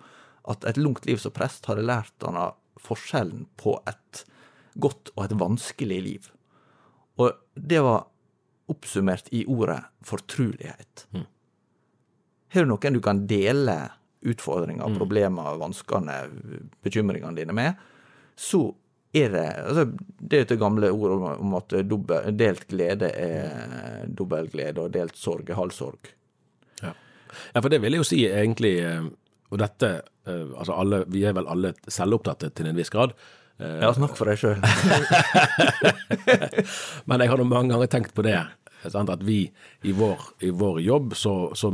at 0.49 0.65
et 0.65 0.79
langt 0.79 1.05
liv 1.07 1.19
som 1.21 1.35
prest 1.35 1.67
hadde 1.69 1.85
lært 1.85 2.25
han 2.25 2.39
forskjellen 2.79 3.45
på 3.59 3.77
et 3.89 4.23
godt 4.79 5.11
og 5.15 5.25
et 5.25 5.35
vanskelig 5.39 5.99
liv. 6.03 6.29
Og 7.19 7.35
det 7.55 7.81
var 7.83 8.07
oppsummert 8.69 9.27
i 9.35 9.43
ordet 9.49 9.81
fortrulighet. 10.05 11.07
Mm. 11.11 11.27
Har 12.49 12.65
du 12.65 12.71
noen 12.71 12.95
du 12.95 13.01
kan 13.03 13.23
dele 13.29 13.75
utfordringer, 14.21 14.87
mm. 14.87 14.99
problemer, 14.99 15.57
vanskene, 15.59 16.19
bekymringene 16.83 17.35
dine 17.37 17.55
med, 17.55 17.87
så 18.39 18.69
er 19.13 19.31
det 19.33 19.45
altså, 19.65 19.85
Det 20.19 20.37
er 20.37 20.43
jo 20.43 20.49
det 20.51 20.59
gamle 20.61 20.91
ordet 20.91 21.39
om, 21.39 21.55
at 21.57 21.73
delt 22.37 22.67
glede 22.69 23.09
er 23.09 24.05
dobbel 24.05 24.49
glede, 24.51 24.83
og 24.83 24.93
delt 24.93 25.17
sorg 25.17 25.49
er 25.49 25.57
halv 25.57 25.73
sorg. 25.73 26.11
Ja. 26.83 26.93
ja, 27.53 27.61
for 27.61 27.69
det 27.69 27.81
vil 27.81 27.97
jeg 27.97 28.03
jo 28.03 28.07
si 28.07 28.21
egentlig 28.27 28.77
eh, 28.79 29.03
Og 29.51 29.57
dette 29.59 29.89
eh, 29.99 30.53
Altså 30.53 30.77
alle, 30.77 31.01
vi 31.11 31.25
er 31.27 31.33
vel 31.35 31.49
alle 31.51 31.73
selvopptatte 31.89 32.53
til 32.55 32.69
en 32.69 32.77
viss 32.77 32.93
grad. 32.93 33.17
Ja, 33.59 33.89
snakk 33.91 34.13
for 34.15 34.29
deg 34.29 34.39
sjøl. 34.39 34.61
Men 37.11 37.19
jeg 37.19 37.27
har 37.27 37.41
nå 37.41 37.43
mange 37.43 37.73
ganger 37.73 37.89
tenkt 37.91 38.13
på 38.15 38.23
det 38.23 38.37
at 38.83 39.23
vi 39.23 39.51
i 39.81 39.91
vår, 39.91 40.19
i 40.39 40.49
vår 40.49 40.81
jobb, 40.81 41.15
så, 41.15 41.51
så, 41.55 41.71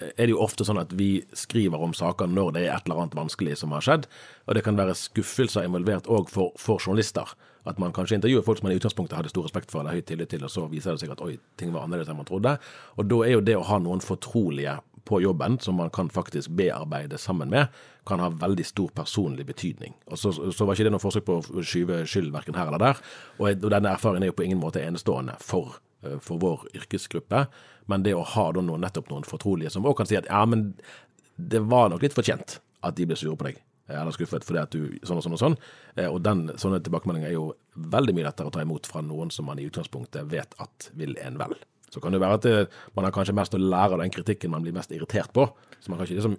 er 0.00 0.26
det 0.26 0.32
jo 0.32 0.42
ofte 0.42 0.66
sånn 0.66 0.80
at 0.80 0.92
vi 0.96 1.24
skriver 1.36 1.80
om 1.82 1.94
saker 1.94 2.30
når 2.30 2.52
det 2.56 2.64
er 2.66 2.76
et 2.76 2.88
eller 2.88 3.04
annet 3.04 3.18
vanskelig 3.18 3.58
som 3.60 3.74
har 3.76 3.84
skjedd. 3.84 4.08
Og 4.46 4.56
det 4.56 4.64
kan 4.66 4.78
være 4.78 4.96
skuffelser 4.98 5.66
involvert 5.66 6.08
òg 6.10 6.30
for, 6.32 6.54
for, 6.58 6.82
journalister. 6.82 7.34
At 7.68 7.78
man 7.82 7.92
kanskje 7.92 8.18
intervjuer 8.18 8.44
folk 8.46 8.60
som 8.60 8.68
man 8.68 8.74
i 8.74 8.80
utgangspunktet 8.80 9.18
hadde 9.18 9.32
stor 9.32 9.44
respekt 9.44 9.72
for 9.72 9.82
eller 9.82 9.98
høy 9.98 10.04
tillit 10.06 10.30
til, 10.32 10.44
og 10.46 10.52
så 10.52 10.66
viser 10.70 10.94
det 10.94 11.02
seg 11.02 11.12
at 11.12 11.24
oi, 11.24 11.36
ting 11.60 11.74
var 11.74 11.84
annerledes 11.84 12.10
enn 12.10 12.20
man 12.20 12.28
trodde. 12.28 12.54
Og 12.96 13.10
da 13.10 13.24
er 13.26 13.36
jo 13.36 13.44
det 13.44 13.58
å 13.58 13.66
ha 13.68 13.80
noen 13.82 14.02
fortrolige 14.04 14.78
på 15.08 15.22
jobben 15.24 15.58
som 15.60 15.78
man 15.80 15.90
kan 15.90 16.10
faktisk 16.12 16.52
bearbeide 16.56 17.18
sammen 17.18 17.50
med, 17.50 17.72
kan 18.06 18.20
ha 18.20 18.28
veldig 18.28 18.64
stor 18.66 18.92
personlig 18.96 19.46
betydning. 19.48 19.94
Og 20.06 20.20
så, 20.20 20.32
så 20.32 20.64
var 20.64 20.76
ikke 20.76 20.88
det 20.88 20.94
noe 20.94 21.02
forsøk 21.02 21.26
på 21.28 21.40
å 21.40 21.64
skyve 21.64 22.02
skyld 22.08 22.32
verken 22.32 22.56
her 22.56 22.68
eller 22.68 22.82
der. 22.82 23.02
Og, 23.38 23.50
og 23.52 23.68
denne 23.72 23.92
erfaringen 23.92 24.28
er 24.28 24.32
jo 24.32 24.38
på 24.40 24.48
ingen 24.48 24.60
måte 24.60 24.84
enestående 24.84 25.36
for 25.44 25.76
Eh, 25.76 25.87
for 26.00 26.38
vår 26.42 26.66
yrkesgruppe. 26.78 27.46
Men 27.90 28.04
det 28.04 28.14
å 28.16 28.26
ha 28.34 28.50
noen, 28.54 28.82
nettopp 28.82 29.10
noen 29.10 29.26
fortrolige 29.26 29.72
som 29.74 29.86
òg 29.88 29.96
kan 29.98 30.08
si 30.08 30.18
at 30.18 30.28
ja, 30.30 30.44
men 30.48 30.72
det 31.38 31.62
var 31.70 31.90
nok 31.90 32.04
litt 32.04 32.16
fortjent 32.16 32.58
at 32.84 32.98
de 32.98 33.06
ble 33.08 33.16
sure 33.18 33.36
på 33.38 33.48
deg, 33.48 33.58
eller 33.88 34.14
skuffet 34.14 34.44
fordi 34.46 34.60
at 34.60 34.74
du 34.74 34.98
sånn 35.06 35.20
og 35.20 35.24
sånn 35.24 35.36
og 35.36 35.42
sånn. 35.42 35.56
Eh, 35.96 36.08
og 36.10 36.20
den 36.26 36.46
sånne 36.60 36.82
tilbakemeldinger 36.84 37.30
er 37.30 37.38
jo 37.38 37.48
veldig 37.74 38.14
mye 38.16 38.28
lettere 38.28 38.50
å 38.50 38.54
ta 38.54 38.62
imot 38.64 38.88
fra 38.90 39.02
noen 39.04 39.32
som 39.34 39.48
man 39.48 39.60
i 39.60 39.66
utgangspunktet 39.68 40.28
vet 40.30 40.54
at 40.62 40.90
vil 40.98 41.16
en 41.24 41.40
vel. 41.40 41.56
Så 41.88 42.02
kan 42.04 42.12
det 42.12 42.20
være 42.20 42.36
at 42.36 42.44
det, 42.44 42.56
man 42.98 43.06
har 43.06 43.14
kanskje 43.16 43.34
mest 43.38 43.56
å 43.56 43.60
lære 43.62 43.96
av 43.96 44.02
den 44.02 44.12
kritikken 44.12 44.52
man 44.52 44.64
blir 44.64 44.76
mest 44.76 44.92
irritert 44.92 45.32
på. 45.32 45.46
Så 45.80 45.88
man 45.88 46.00
kan 46.00 46.08
ikke 46.08 46.18
liksom, 46.18 46.36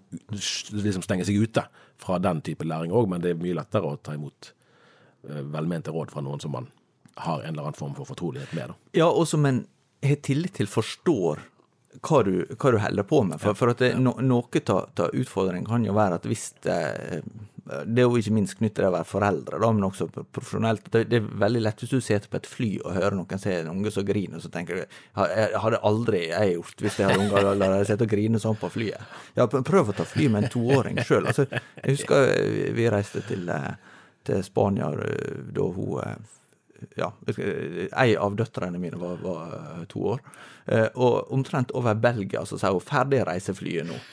liksom 0.77 1.05
stenge 1.05 1.25
seg 1.25 1.39
ute 1.41 1.63
fra 1.99 2.19
den 2.21 2.43
type 2.45 2.67
læring 2.67 2.93
òg, 2.93 3.09
men 3.09 3.23
det 3.23 3.33
er 3.33 3.41
mye 3.41 3.57
lettere 3.57 3.89
å 3.89 3.97
ta 3.97 4.13
imot 4.13 4.51
eh, 5.25 5.41
velmente 5.55 5.95
råd 5.95 6.13
fra 6.13 6.23
noen 6.25 6.43
som 6.43 6.53
man 6.53 6.69
har 7.25 7.43
en 7.43 7.53
eller 7.53 7.69
annen 7.69 7.77
form 7.77 7.95
for 7.97 8.09
fortrolighet 8.09 8.53
med. 8.57 8.73
Da. 8.73 8.99
Ja, 9.01 9.09
og 9.09 9.27
som 9.27 9.45
en 9.49 9.63
har 10.05 10.21
tillit 10.23 10.55
til 10.59 10.69
forstår 10.71 11.41
hva 12.05 12.23
du, 12.23 12.33
hva 12.53 12.71
du 12.71 12.79
holder 12.79 13.07
på 13.07 13.21
med. 13.27 13.41
For, 13.41 13.57
for 13.57 13.73
at 13.73 13.81
det, 13.81 13.93
no, 13.99 14.15
noe 14.21 14.63
av 14.71 15.09
utfordringen 15.09 15.67
kan 15.67 15.85
jo 15.85 15.95
være 15.97 16.19
at 16.19 16.27
hvis 16.29 16.51
det, 16.63 16.77
det 17.65 18.03
er 18.03 18.07
jo 18.07 18.19
ikke 18.19 18.33
minst 18.33 18.57
knyttet 18.59 18.79
til 18.79 18.87
å 18.87 18.93
være 18.93 19.07
foreldre, 19.09 19.59
da, 19.61 19.71
men 19.75 19.87
også 19.89 20.07
profesjonelt. 20.13 20.87
Det, 20.93 21.03
det, 21.09 21.19
er 21.19 21.41
veldig 21.43 21.63
lett 21.65 21.83
hvis 21.83 21.93
du 21.93 21.99
sitter 22.05 22.31
på 22.31 22.39
et 22.39 22.49
fly 22.49 22.69
og 22.83 22.95
hører 22.95 23.17
noen 23.17 23.41
se 23.41 23.57
en 23.59 23.71
unge 23.73 23.93
som 23.93 24.07
griner, 24.07 24.39
og 24.39 24.45
så 24.45 24.53
tenker 24.53 24.79
du 24.79 24.97
hadde 25.19 25.83
aldri 25.89 26.23
jeg 26.29 26.55
gjort 26.55 26.85
hvis 26.85 26.99
jeg 27.01 27.09
hadde 27.09 27.27
unger, 27.27 27.51
la 27.51 27.71
hadde 27.73 27.85
sittet 27.89 28.07
og 28.07 28.15
grine 28.15 28.41
sånn 28.41 28.59
på 28.61 28.71
flyet. 28.73 29.13
Ja, 29.37 29.49
prøv 29.49 29.91
å 29.91 29.97
ta 29.97 30.07
fly 30.07 30.29
med 30.31 30.45
en 30.45 30.53
toåring 30.53 31.01
sjøl. 31.03 31.29
Altså, 31.29 31.49
jeg 31.49 31.97
husker 31.97 32.33
vi 32.77 32.89
reiste 32.89 33.25
til, 33.27 33.49
til 34.29 34.45
Spania 34.45 34.93
da 34.93 35.71
hun 35.73 36.29
ja, 36.99 37.11
Ei 37.97 38.15
av 38.17 38.35
døtrene 38.39 38.79
mine 38.81 38.99
var, 38.99 39.19
var 39.23 39.53
eh, 39.57 39.83
to 39.91 40.03
år. 40.15 40.23
Eh, 40.65 40.87
og 40.95 41.31
omtrent 41.33 41.71
over 41.77 41.93
Belgia 41.95 42.45
så 42.45 42.57
sa 42.57 42.71
hun 42.71 42.81
'ferdig 42.83 43.23
reiseflyet 43.27 43.87
nå'. 43.89 43.99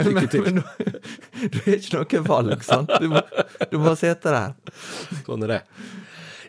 Lykke 0.00 0.26
til. 0.26 0.42
Men, 0.42 0.54
men, 0.54 0.62
du 1.52 1.58
har 1.64 2.04
ikke 2.04 2.22
noe 2.22 2.28
valg, 2.28 2.62
sant? 2.64 2.92
Du 3.00 3.10
må, 3.12 3.20
du 3.70 3.76
må 3.82 3.94
sitte 3.98 4.32
der. 4.32 4.54
Sånn 5.26 5.44
er 5.46 5.52
det. 5.54 5.60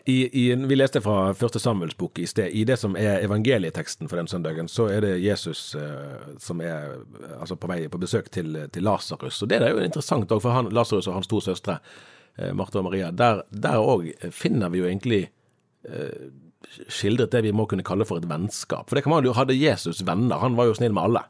I, 0.04 0.16
i, 0.32 0.54
vi 0.54 0.76
leste 0.76 1.00
fra 1.00 1.34
Første 1.38 1.60
Samuels 1.62 1.94
bok 1.94 2.18
i 2.18 2.26
sted. 2.26 2.50
I 2.50 2.64
det 2.66 2.76
som 2.80 2.96
er 2.98 3.22
evangelieteksten 3.22 4.08
for 4.10 4.18
den 4.18 4.26
søndagen, 4.26 4.68
så 4.68 4.88
er 4.90 5.04
det 5.04 5.12
Jesus 5.22 5.76
eh, 5.78 6.32
som 6.42 6.60
er 6.64 6.96
altså 7.38 7.54
på 7.56 7.70
vei 7.70 7.84
på 7.88 8.00
besøk 8.02 8.30
til, 8.34 8.56
til 8.74 8.82
Lasarus. 8.82 9.42
Og 9.44 9.52
det 9.52 9.60
er 9.60 9.70
jo 9.70 9.84
interessant 9.84 10.32
òg, 10.32 10.42
for 10.42 10.72
Lasarus 10.74 11.06
og 11.06 11.20
hans 11.20 11.30
to 11.30 11.38
søstre 11.44 11.78
Eh, 12.40 12.52
Marte 12.56 12.80
og 12.80 12.86
Maria, 12.88 13.10
der 13.12 13.76
òg 13.76 14.08
finner 14.32 14.72
vi 14.72 14.80
jo 14.80 14.88
egentlig 14.88 15.22
eh, 15.84 16.30
skildret 16.88 17.34
det 17.34 17.42
vi 17.44 17.52
må 17.52 17.66
kunne 17.68 17.84
kalle 17.84 18.06
for 18.08 18.22
et 18.22 18.28
vennskap. 18.30 18.88
For 18.88 18.96
det 18.96 19.04
kan 19.04 19.12
man 19.12 19.26
jo 19.26 19.34
hadde 19.36 19.58
Jesus 19.58 20.00
venner, 20.06 20.40
han 20.40 20.56
var 20.56 20.70
jo 20.70 20.76
snill 20.78 20.94
med 20.96 21.10
alle, 21.10 21.26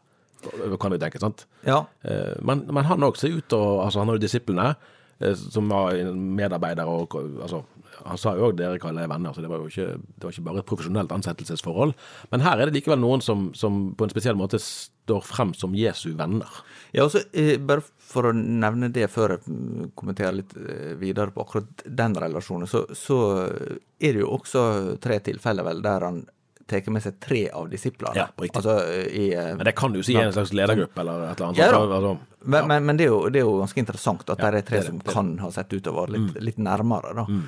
kan 0.79 0.95
vi 0.95 1.01
tenke. 1.03 1.23
sant? 1.23 1.47
Ja. 1.67 1.85
Eh, 2.07 2.39
men, 2.43 2.67
men 2.71 2.87
han 2.87 3.03
òg 3.07 3.19
ser 3.19 3.35
ut 3.35 3.49
til 3.51 3.59
altså 3.83 4.03
Han 4.03 4.13
hadde 4.13 4.27
disiplene, 4.27 4.75
som 5.23 5.69
var 5.71 5.95
medarbeidere 6.19 6.91
og 6.91 7.13
altså, 7.45 7.61
Han 8.09 8.19
sa 8.19 8.33
jo 8.35 8.49
òg 8.49 8.57
dere 8.59 8.81
kaller 8.83 9.05
jeg 9.05 9.11
venner, 9.13 9.35
så 9.35 9.43
det 9.45 9.51
var 9.53 9.61
jo 9.63 9.69
ikke, 9.71 9.93
det 10.01 10.27
var 10.27 10.33
ikke 10.35 10.47
bare 10.49 10.63
et 10.63 10.67
profesjonelt 10.67 11.13
ansettelsesforhold. 11.15 11.93
Men 12.33 12.43
her 12.43 12.59
er 12.59 12.67
det 12.67 12.75
likevel 12.75 12.99
noen 12.99 13.23
som, 13.23 13.53
som 13.55 13.93
på 13.95 14.07
en 14.07 14.11
spesiell 14.11 14.35
måte 14.39 14.59
står 15.05 15.25
frem 15.27 15.55
som 15.55 15.75
Jesu 15.75 16.13
venner. 16.19 16.49
Ja, 16.93 17.05
også, 17.05 17.25
bare 17.67 17.83
for 18.13 18.29
å 18.29 18.35
nevne 18.37 18.91
det 18.93 19.09
før 19.11 19.37
jeg 19.37 19.89
kommenterer 19.99 20.37
litt 20.37 20.53
eh, 20.59 20.93
videre 21.01 21.33
på 21.35 21.43
akkurat 21.45 21.85
den 21.87 22.15
relasjonen, 22.21 22.69
så, 22.71 22.85
så 22.97 23.19
er 23.43 24.15
det 24.15 24.23
jo 24.23 24.31
også 24.37 24.63
tre 25.03 25.19
tilfeller 25.25 25.67
vel 25.67 25.83
der 25.85 26.07
han 26.09 26.23
tar 26.69 26.93
med 26.95 27.03
seg 27.05 27.19
tre 27.21 27.43
av 27.53 27.69
disiplene. 27.73 28.15
Ja, 28.17 28.29
på 28.37 28.47
riktig. 28.47 28.63
Altså, 28.63 28.77
i, 29.09 29.33
eh, 29.35 29.51
men 29.57 29.67
det 29.67 29.75
kan 29.79 29.93
du 29.93 30.03
si 30.05 30.15
i 30.15 30.21
en 30.21 30.33
slags 30.35 30.55
ledergruppe 30.57 31.03
eller 31.03 31.27
et 31.27 31.41
eller 31.41 31.49
annet. 31.49 31.59
Ja, 31.61 31.81
altså, 31.81 32.13
ja. 32.13 32.45
Men, 32.45 32.69
men, 32.69 32.87
men 32.87 33.01
det, 33.01 33.09
er 33.09 33.13
jo, 33.13 33.21
det, 33.29 33.43
er 33.43 33.49
jo, 33.49 33.59
ganske 33.61 33.83
interessant 33.83 34.25
at 34.29 34.39
ja, 34.39 34.51
det 34.55 34.63
er 34.63 34.71
tre 34.71 34.81
det, 34.81 34.87
som 34.89 35.03
det, 35.03 35.13
kan 35.13 35.35
ha 35.43 35.51
sett 35.55 35.73
ut 35.73 35.83
til 35.83 35.93
å 35.93 35.99
være 36.01 36.17
litt, 36.17 36.31
mm. 36.31 36.41
litt 36.49 36.63
nærmere. 36.63 37.13
da. 37.19 37.27
Mm. 37.29 37.45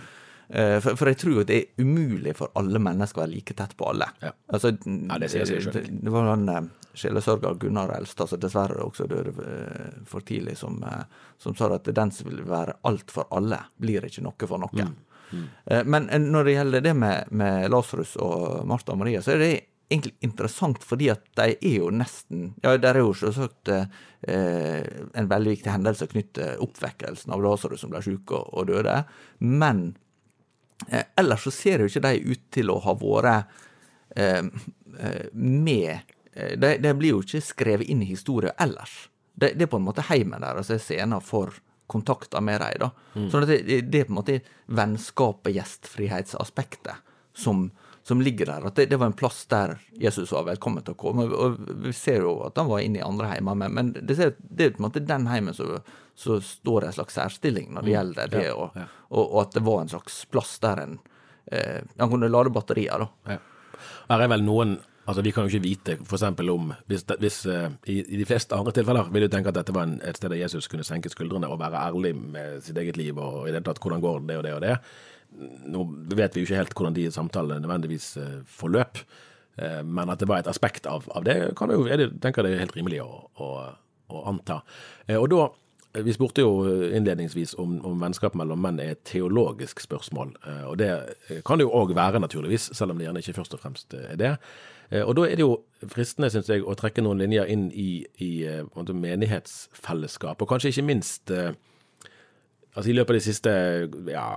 Eh, 0.49 0.79
for, 0.81 0.97
for, 0.97 1.11
jeg 1.11 1.21
tror 1.23 1.43
at 1.43 1.51
det 1.51 1.59
er 1.61 1.85
umulig 1.85 2.35
for 2.39 2.53
alle 2.59 2.81
mennesker 2.83 3.21
å 3.21 3.25
være 3.25 3.35
like 3.35 3.57
tett 3.59 3.77
på 3.79 3.91
alle. 3.91 4.09
Ja, 4.25 4.33
altså, 4.53 4.75
ja 4.85 5.21
det 5.21 5.31
sier 5.33 5.49
seg 5.49 5.67
selv. 5.67 5.93
Det 6.05 6.15
var 6.15 6.31
han 6.33 6.71
sjelesørger 6.95 7.59
Gunnar 7.61 7.95
Elstad, 7.97 8.31
som 8.31 8.41
dessverre 8.41 8.85
også 8.85 9.09
døde 9.11 9.35
eh, 9.43 9.91
for 10.09 10.27
tidlig, 10.27 10.57
som, 10.61 10.79
eh, 10.87 11.05
som 11.39 11.57
sa 11.59 11.73
at 11.75 11.91
den 11.91 12.15
som 12.15 12.31
vil 12.31 12.45
være 12.49 12.79
alt 12.89 13.11
for 13.15 13.31
alle, 13.35 13.61
blir 13.83 14.07
ikke 14.07 14.25
noe 14.25 14.49
for 14.49 14.63
noen. 14.63 14.95
Mm. 14.95 15.11
Mm. 15.35 15.47
Men 15.89 16.05
når 16.31 16.45
det 16.47 16.53
gjelder 16.53 16.83
det 16.85 16.93
med, 16.95 17.31
med 17.35 17.71
Lasarus 17.73 18.13
og 18.23 18.67
Martha 18.69 18.93
og 18.93 19.01
Maria, 19.01 19.23
så 19.25 19.33
er 19.35 19.41
det 19.41 19.55
egentlig 19.89 20.15
interessant, 20.21 20.85
fordi 20.85 21.11
at 21.13 21.25
de 21.39 21.55
er 21.55 21.77
jo 21.79 21.91
nesten 21.93 22.53
Ja, 22.63 22.77
der 22.81 22.97
er 22.97 23.05
jo 23.05 23.15
selvsagt 23.17 23.71
eh, 23.73 24.85
en 25.15 25.31
veldig 25.31 25.57
viktig 25.57 25.73
hendelse 25.73 26.09
knyttet 26.11 26.63
oppvekkelsen 26.65 27.35
av 27.35 27.43
Lasarus 27.45 27.85
som 27.85 27.93
ble 27.93 28.03
syk 28.05 28.33
og, 28.37 28.49
og, 28.53 28.69
døde, 28.71 29.03
men 29.41 29.87
eh, 30.89 31.07
ellers 31.21 31.47
så 31.47 31.53
ser 31.55 31.85
jo 31.85 31.91
ikke 31.91 32.05
de 32.05 32.35
ut 32.35 32.43
til 32.55 32.73
å 32.73 32.81
ha 32.85 32.97
vært 33.01 33.61
eh, 34.17 34.43
eh 34.99 35.25
med 35.33 36.13
de, 36.35 36.71
de, 36.83 36.91
blir 36.99 37.13
jo 37.13 37.21
ikke 37.23 37.41
skrevet 37.47 37.87
inn 37.87 38.01
i 38.03 38.09
historien 38.09 38.57
ellers. 38.59 39.09
Det, 39.39 39.53
de 39.55 39.67
er 39.67 39.71
på 39.71 39.79
en 39.79 39.87
måte 39.87 40.03
heimen 40.09 40.43
deres 40.43 40.73
er 40.75 40.81
scener 40.83 41.23
for 41.23 41.55
kontakter 41.87 42.41
med 42.41 42.61
dem. 42.61 42.81
da. 42.81 42.91
Mm. 43.15 43.31
Så 43.31 43.41
det, 43.41 43.63
det, 43.81 44.01
er 44.01 44.05
på 44.05 44.13
en 44.13 44.19
måte 44.19 44.41
vennskapet, 44.67 45.55
gjestfrihetsaspektet, 45.55 46.95
som, 47.35 47.71
som 48.03 48.21
ligger 48.21 48.47
der. 48.47 48.67
At 48.67 48.77
det, 48.77 48.87
det, 48.87 48.97
var 48.97 49.13
en 49.13 49.19
plass 49.19 49.45
der 49.47 49.79
Jesus 49.93 50.33
var 50.33 50.49
velkommen 50.49 50.85
til 50.85 50.97
å 50.97 51.01
komme. 51.01 51.27
Og 51.29 51.59
vi 51.85 51.93
ser 51.97 52.25
jo 52.25 52.39
at 52.49 52.59
han 52.59 52.71
var 52.71 52.85
inne 52.85 52.99
i 53.03 53.07
andre 53.07 53.31
heimer, 53.35 53.59
men, 53.59 53.77
men 53.77 53.93
det, 53.95 54.17
det 54.39 54.67
er 54.67 54.75
på 54.75 54.83
en 54.83 54.89
måte 54.89 55.05
den 55.05 55.29
heimen 55.31 55.57
som, 55.57 55.77
som 56.15 56.41
står 56.43 56.81
det 56.81 56.91
en 56.93 56.97
slags 57.01 57.19
særstilling 57.19 57.73
når 57.75 57.83
det 57.83 57.91
mm. 57.91 57.95
gjelder 57.97 58.33
det, 58.33 58.47
ja, 58.47 58.71
ja. 58.79 58.87
Og, 59.11 59.25
og, 59.25 59.39
at 59.43 59.57
det 59.57 59.65
var 59.67 59.83
en 59.83 59.93
slags 59.93 60.25
plass 60.31 60.57
der 60.63 60.83
en 60.85 60.99
eh, 61.51 61.81
Han 61.99 62.11
kunne 62.11 62.31
lade 62.31 62.53
batterier, 62.55 63.07
da. 63.07 63.37
Ja. 63.37 63.39
Her 64.11 64.27
er 64.27 64.35
vel 64.37 64.45
noen 64.47 64.77
Altså, 65.05 65.21
Vi 65.21 65.35
kan 65.37 65.45
jo 65.45 65.53
ikke 65.53 65.67
vite 65.67 65.95
f.eks. 66.01 66.23
om 66.49 66.71
hvis, 66.89 67.03
hvis 67.21 67.35
uh, 67.45 67.67
i, 67.85 67.99
i, 68.01 68.17
de 68.17 68.25
fleste 68.25 68.57
andre 68.57 68.73
tilfeller 68.73 69.11
vil 69.13 69.27
du 69.27 69.35
tenke 69.35 69.51
at 69.53 69.59
dette 69.59 69.75
var 69.77 69.85
en, 69.85 69.99
et 70.01 70.17
sted 70.17 70.33
der 70.33 70.41
Jesus 70.41 70.65
kunne 70.73 70.87
senke 70.87 71.13
skuldrene 71.13 71.51
og 71.53 71.59
være 71.61 71.83
ærlig 71.91 72.15
med 72.17 72.63
sitt 72.65 72.79
eget 72.81 72.97
liv 72.97 73.21
og 73.21 73.43
i 73.45 73.53
det 73.53 73.61
tatt 73.67 73.83
hvordan 73.85 74.01
går 74.01 74.23
det 74.31 74.39
og 74.39 74.47
det 74.47 74.55
og 74.57 74.63
det 74.65 74.79
nå 75.75 75.85
vet 76.15 76.35
vi 76.35 76.43
jo 76.43 76.49
ikke 76.49 76.61
helt 76.61 76.75
hvordan 76.77 76.97
de 76.97 77.07
samtalene 77.13 77.63
nødvendigvis 77.65 78.09
eh, 78.21 78.37
forløp, 78.47 79.01
eh, 79.59 79.81
men 79.83 80.13
at 80.13 80.23
det 80.23 80.29
var 80.31 80.43
et 80.43 80.51
aspekt 80.51 80.87
av, 80.91 81.09
av 81.15 81.27
det, 81.27 81.37
kan 81.59 81.73
jo, 81.75 81.87
jeg 81.91 82.13
tenker 82.23 82.47
det 82.47 82.55
er 82.55 82.65
helt 82.65 82.77
rimelig 82.79 83.03
å, 83.05 83.25
å, 83.43 83.51
å 84.15 84.25
anta. 84.31 84.61
Eh, 85.07 85.19
og 85.19 85.29
da, 85.33 85.49
Vi 85.95 86.13
spurte 86.13 86.43
jo 86.43 86.65
innledningsvis 86.91 87.53
om, 87.63 87.77
om 87.87 88.01
vennskap 88.03 88.35
mellom 88.35 88.59
menn 88.59 88.81
er 88.83 88.97
et 88.97 89.05
teologisk 89.07 89.79
spørsmål. 89.85 90.33
Og 90.67 90.79
det 90.81 90.89
kan 91.47 91.61
det 91.61 91.69
jo 91.69 91.75
òg 91.79 91.95
være, 91.95 92.19
naturligvis, 92.25 92.73
selv 92.75 92.91
om 92.91 92.99
det 92.99 93.07
gjerne 93.07 93.23
ikke 93.23 93.37
først 93.37 93.55
og 93.55 93.63
fremst 93.63 93.95
er 93.95 94.19
det. 94.19 94.33
Og 95.05 95.15
da 95.17 95.29
er 95.29 95.39
det 95.39 95.47
jo 95.47 95.61
fristende, 95.87 96.33
syns 96.35 96.51
jeg, 96.51 96.65
å 96.67 96.75
trekke 96.79 97.05
noen 97.05 97.23
linjer 97.23 97.47
inn 97.51 97.69
i, 97.71 98.03
i 98.19 98.33
menighetsfellesskap, 98.75 100.43
og 100.43 100.51
kanskje 100.51 100.75
ikke 100.75 100.89
minst 100.91 101.33
Altså 102.75 102.91
I 102.91 102.95
løpet 102.97 103.15
av 103.15 103.19
de 103.19 103.23
siste 103.23 103.51
ja, 104.11 104.29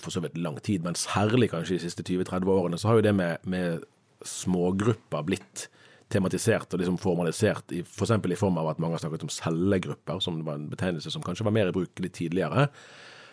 for 0.00 0.14
så 0.14 0.22
vidt 0.24 0.38
lang 0.40 0.56
tid, 0.64 0.84
men 0.84 0.96
særlig 0.96 1.50
kanskje 1.52 1.76
de 1.76 1.84
siste 1.84 2.04
20-30 2.08 2.48
årene, 2.48 2.78
så 2.80 2.88
har 2.88 3.00
jo 3.00 3.04
det 3.04 3.12
med, 3.14 3.42
med 3.44 3.84
smågrupper 4.24 5.26
blitt 5.28 5.66
tematisert 6.12 6.72
og 6.72 6.82
liksom 6.82 7.00
formalisert, 7.02 7.74
f.eks. 7.82 8.14
For 8.14 8.32
i 8.32 8.38
form 8.38 8.60
av 8.62 8.70
at 8.72 8.80
mange 8.82 8.98
har 8.98 9.04
snakket 9.04 9.26
om 9.26 9.32
cellegrupper, 9.32 10.22
som 10.22 10.40
var 10.46 10.60
en 10.60 10.70
betegnelse 10.70 11.12
som 11.12 11.24
kanskje 11.24 11.46
var 11.48 11.54
mer 11.56 11.72
i 11.72 11.76
bruk 11.76 12.02
litt 12.02 12.16
tidligere. 12.18 12.68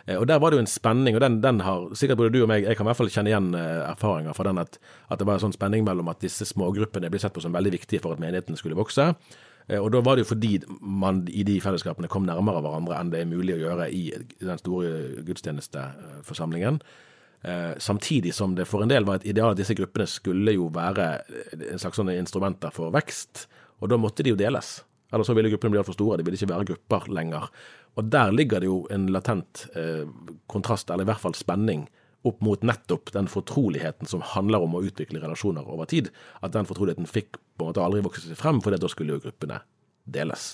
Eh, 0.05 0.17
og 0.17 0.27
Der 0.27 0.41
var 0.41 0.51
det 0.51 0.59
jo 0.59 0.65
en 0.65 0.73
spenning, 0.73 1.15
og 1.15 1.21
den, 1.21 1.39
den, 1.43 1.61
har 1.67 1.93
sikkert 1.95 2.19
både 2.23 2.33
du 2.33 2.41
og 2.43 2.51
meg 2.51 2.65
Jeg 2.65 2.77
kan 2.77 2.87
i 2.87 2.89
hvert 2.91 2.99
fall 2.99 3.13
kjenne 3.13 3.31
igjen 3.31 3.53
eh, 3.55 3.85
erfaringer 3.87 4.35
fra 4.35 4.49
den 4.49 4.61
at, 4.61 4.77
at 5.09 5.19
det 5.19 5.29
var 5.29 5.39
en 5.39 5.47
sånn 5.47 5.57
spenning 5.57 5.85
mellom 5.85 6.11
at 6.11 6.21
disse 6.23 6.47
smågruppene 6.49 7.11
ble 7.13 7.21
sett 7.21 7.35
på 7.35 7.43
som 7.43 7.55
veldig 7.55 7.77
viktige 7.77 8.03
for 8.03 8.17
at 8.17 8.23
menigheten 8.23 8.57
skulle 8.59 8.79
vokse, 8.79 9.13
Eh, 9.67 9.79
og 9.79 9.91
da 9.93 10.01
var 10.03 10.17
det 10.17 10.25
jo 10.25 10.31
fordi 10.33 10.57
man 10.81 11.23
i 11.31 11.45
de 11.47 11.59
fellesskapene 11.63 12.09
kom 12.11 12.27
nærmere 12.27 12.63
hverandre 12.63 12.99
enn 12.99 13.13
det 13.13 13.23
er 13.23 13.31
mulig 13.31 13.55
å 13.57 13.63
gjøre 13.63 13.89
i 13.95 14.03
den 14.41 14.61
store 14.61 15.23
gudstjenesteforsamlingen. 15.27 16.81
Eh, 17.43 17.73
samtidig 17.77 18.31
som 18.33 18.55
det 18.55 18.65
for 18.69 18.83
en 18.83 18.91
del 18.91 19.03
var 19.03 19.19
et 19.19 19.27
ideal 19.27 19.51
at 19.51 19.59
disse 19.59 19.75
gruppene 19.75 20.07
skulle 20.07 20.55
jo 20.55 20.69
være 20.71 21.07
en 21.73 21.81
slags 21.81 21.99
sånne 21.99 22.15
instrumenter 22.15 22.71
for 22.71 22.93
vekst, 22.95 23.47
og 23.83 23.91
da 23.91 23.99
måtte 23.99 24.23
de 24.23 24.31
jo 24.31 24.39
deles. 24.39 24.77
Eller 25.13 25.27
så 25.27 25.35
ville 25.35 25.51
gruppene 25.51 25.75
bli 25.75 25.81
altfor 25.81 25.97
store, 25.97 26.17
de 26.21 26.25
ville 26.25 26.39
ikke 26.39 26.53
være 26.53 26.69
grupper 26.71 27.09
lenger. 27.13 27.49
Og 27.99 28.07
der 28.09 28.31
ligger 28.33 28.63
det 28.63 28.69
jo 28.69 28.79
en 28.93 29.09
latent 29.13 29.67
eh, 29.77 30.07
kontrast, 30.49 30.89
eller 30.89 31.05
i 31.05 31.11
hvert 31.11 31.21
fall 31.21 31.35
spenning, 31.37 31.85
opp 32.23 32.39
mot 32.41 32.61
nettopp 32.63 33.11
den 33.11 33.27
fortroligheten 33.27 34.07
som 34.07 34.23
handler 34.23 34.63
om 34.63 34.77
å 34.77 34.83
utvikle 34.87 35.19
relasjoner 35.19 35.67
over 35.67 35.89
tid. 35.91 36.07
At 36.39 36.55
den 36.55 36.67
fortroligheten 36.69 37.09
fikk 37.09 37.35
på 37.35 37.65
en 37.65 37.73
måte 37.73 37.83
aldri 37.83 38.05
vokse 38.05 38.23
seg 38.23 38.39
frem, 38.39 38.61
for 38.63 38.71
da 38.71 38.89
skulle 38.91 39.17
jo 39.17 39.25
gruppene 39.25 39.59
deles. 40.07 40.53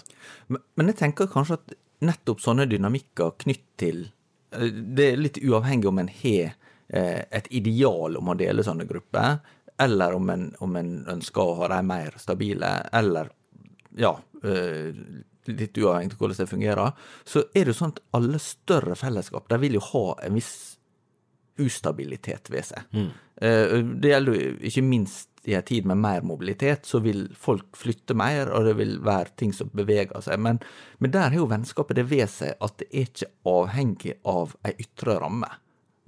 Men, 0.49 0.63
men, 0.77 0.89
jeg 0.91 0.99
tenker 1.03 1.29
kanskje 1.31 1.59
at 1.59 1.75
nettopp 2.05 2.41
sånne 2.41 2.65
dynamikker 2.69 3.35
knytt 3.43 3.65
til 3.81 4.07
eh, 4.55 4.73
Det 4.73 5.11
er 5.13 5.21
litt 5.21 5.39
uavhengig 5.43 5.89
om 5.89 6.01
en 6.01 6.11
har 6.11 6.49
eh, 6.49 6.57
et 6.89 7.47
ideal 7.53 8.17
om 8.17 8.31
å 8.31 8.37
dele 8.37 8.63
sånne 8.65 8.87
grupper, 8.89 9.35
eller 9.79 10.15
om 10.17 10.29
en, 10.33 10.47
om 10.65 10.75
en 10.75 10.93
ønsker 11.13 11.41
å 11.41 11.57
ha 11.61 11.69
de 11.75 11.83
mer 11.85 12.17
stabile, 12.19 12.71
eller 12.97 13.29
ja, 13.99 14.11
eh, 14.43 14.89
litt 15.49 15.77
uavhengig 15.77 16.17
av 16.17 16.23
hvordan 16.23 16.41
det 16.41 16.49
fungerer, 16.49 17.05
så 17.23 17.45
er 17.53 17.63
det 17.63 17.73
jo 17.73 17.79
sånn 17.79 17.95
at 17.95 18.03
alle 18.17 18.41
større 18.43 18.97
fellesskap 18.99 19.47
de 19.49 19.61
vil 19.61 19.77
jo 19.79 19.85
ha 19.91 20.03
en 20.25 20.35
viss 20.37 20.53
ustabilitet 21.59 22.49
ved 22.53 22.67
seg. 22.69 22.85
Mm. 22.95 23.09
Det 23.99 24.11
gjelder 24.11 24.35
jo 24.35 24.51
ikke 24.69 24.83
minst 24.83 25.29
i 25.47 25.55
en 25.57 25.63
tid 25.63 25.87
med 25.87 25.97
mer 25.97 26.21
mobilitet, 26.27 26.85
så 26.85 26.99
vil 27.03 27.25
folk 27.35 27.77
flytte 27.77 28.15
mer, 28.17 28.51
og 28.55 28.67
det 28.67 28.75
vil 28.79 28.97
være 29.05 29.35
ting 29.39 29.53
som 29.55 29.71
beveger 29.75 30.23
seg. 30.23 30.39
Men, 30.43 30.59
men 30.99 31.13
der 31.15 31.31
har 31.31 31.39
jo 31.39 31.49
vennskapet 31.51 31.99
det 31.99 32.07
ved 32.11 32.27
seg 32.31 32.59
at 32.59 32.77
det 32.81 32.89
er 32.91 33.09
ikke 33.09 33.31
avhengig 33.49 34.15
av 34.27 34.55
ei 34.67 34.75
ytre 34.83 35.19
ramme. 35.23 35.51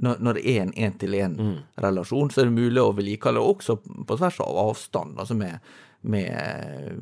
Når, 0.02 0.22
når, 0.24 0.38
det 0.38 0.44
er 0.50 0.62
en 0.64 0.74
én-til-én-relasjon, 0.74 2.30
mm. 2.30 2.34
så 2.34 2.42
er 2.42 2.50
det 2.50 2.58
mulig 2.58 2.82
å 2.82 2.94
vedlikeholde 2.98 3.44
også 3.46 3.76
på 3.82 4.18
tvers 4.18 4.40
av 4.42 4.60
avstand, 4.64 5.20
altså 5.22 5.38
med, 5.38 5.74
med 6.02 6.96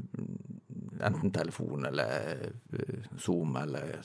enten 1.06 1.32
telefon 1.32 1.86
eller 1.86 2.41
eh, 2.73 3.06
Zoom, 3.17 3.56
eller, 3.56 4.02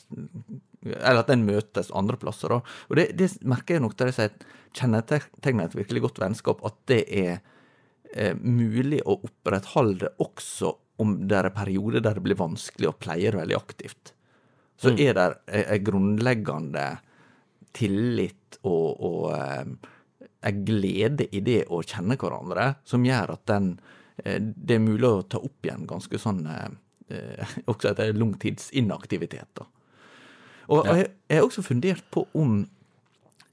eller 0.85 1.23
at 1.25 1.33
en 1.35 1.47
møtes 1.47 1.91
andre 1.97 2.19
plasser. 2.21 2.55
Og 2.55 2.99
det, 2.99 3.09
det 3.19 3.33
merker 3.43 3.79
jeg 3.79 3.85
nok 3.85 3.97
der 3.99 4.13
jeg 4.13 4.19
sier 4.19 4.37
kjennetegner 4.75 5.69
et 5.69 5.77
virkelig 5.79 6.05
godt 6.09 6.23
vennskap, 6.23 6.63
at 6.67 6.79
det 6.91 7.03
er 7.11 7.35
eh, 8.13 8.35
mulig 8.39 9.03
å 9.05 9.19
opprettholde 9.27 10.15
også 10.23 10.75
om 11.03 11.17
det 11.27 11.41
er 11.41 11.55
perioder 11.55 12.03
der 12.03 12.19
det 12.19 12.25
blir 12.27 12.39
vanskelig 12.39 12.91
å 12.91 12.99
pleie 12.99 13.31
det 13.31 13.41
veldig 13.41 13.59
aktivt. 13.59 14.15
Så 14.79 14.95
mm. 14.95 15.01
er 15.03 15.19
det 15.19 15.27
en 15.65 15.85
grunnleggende 15.87 16.87
tillit 17.75 18.44
og, 18.63 19.01
og 19.01 19.77
en 20.45 20.65
glede 20.65 21.27
i 21.33 21.41
det 21.45 21.65
å 21.73 21.81
kjenne 21.85 22.17
hverandre, 22.21 22.75
som 22.85 23.05
gjør 23.07 23.35
at 23.37 23.45
den, 23.51 23.75
eh, 24.23 24.41
det 24.41 24.77
er 24.77 24.85
mulig 24.85 25.09
å 25.09 25.23
ta 25.23 25.41
opp 25.41 25.67
igjen 25.67 25.87
ganske 25.89 26.21
sånn 26.21 26.45
eh, 26.47 26.69
eh 27.15 27.57
Også 27.71 27.91
etter 27.91 28.13
langtidsinaktivitet. 28.13 29.55
tids 29.55 29.69
Og, 30.69 30.79
og 30.87 30.97
jeg 30.97 31.37
har 31.37 31.45
også 31.45 31.63
fundert 31.63 32.05
på 32.11 32.27
om 32.33 32.67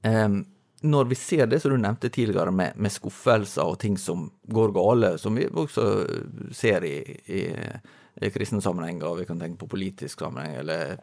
eh, 0.02 0.28
når 0.82 1.04
vi 1.04 1.14
ser 1.14 1.46
det 1.46 1.60
som 1.62 1.70
du 1.70 1.78
nevnte 1.78 2.08
tidligere, 2.08 2.50
med, 2.50 2.76
med, 2.76 2.90
skuffelser 2.92 3.62
og 3.62 3.78
ting 3.78 3.96
som 3.98 4.30
går 4.48 4.72
gale, 4.72 5.18
som 5.18 5.36
vi 5.36 5.46
også 5.46 5.84
ser 6.50 6.84
i, 6.84 6.96
i, 7.26 7.42
i 8.20 8.28
kristne 8.30 8.60
sammenhenger, 8.60 9.14
vi 9.16 9.24
kan 9.26 9.40
tenke 9.40 9.62
på 9.62 9.70
politisk 9.72 10.20
sammenheng 10.20 10.58
eller 10.60 10.98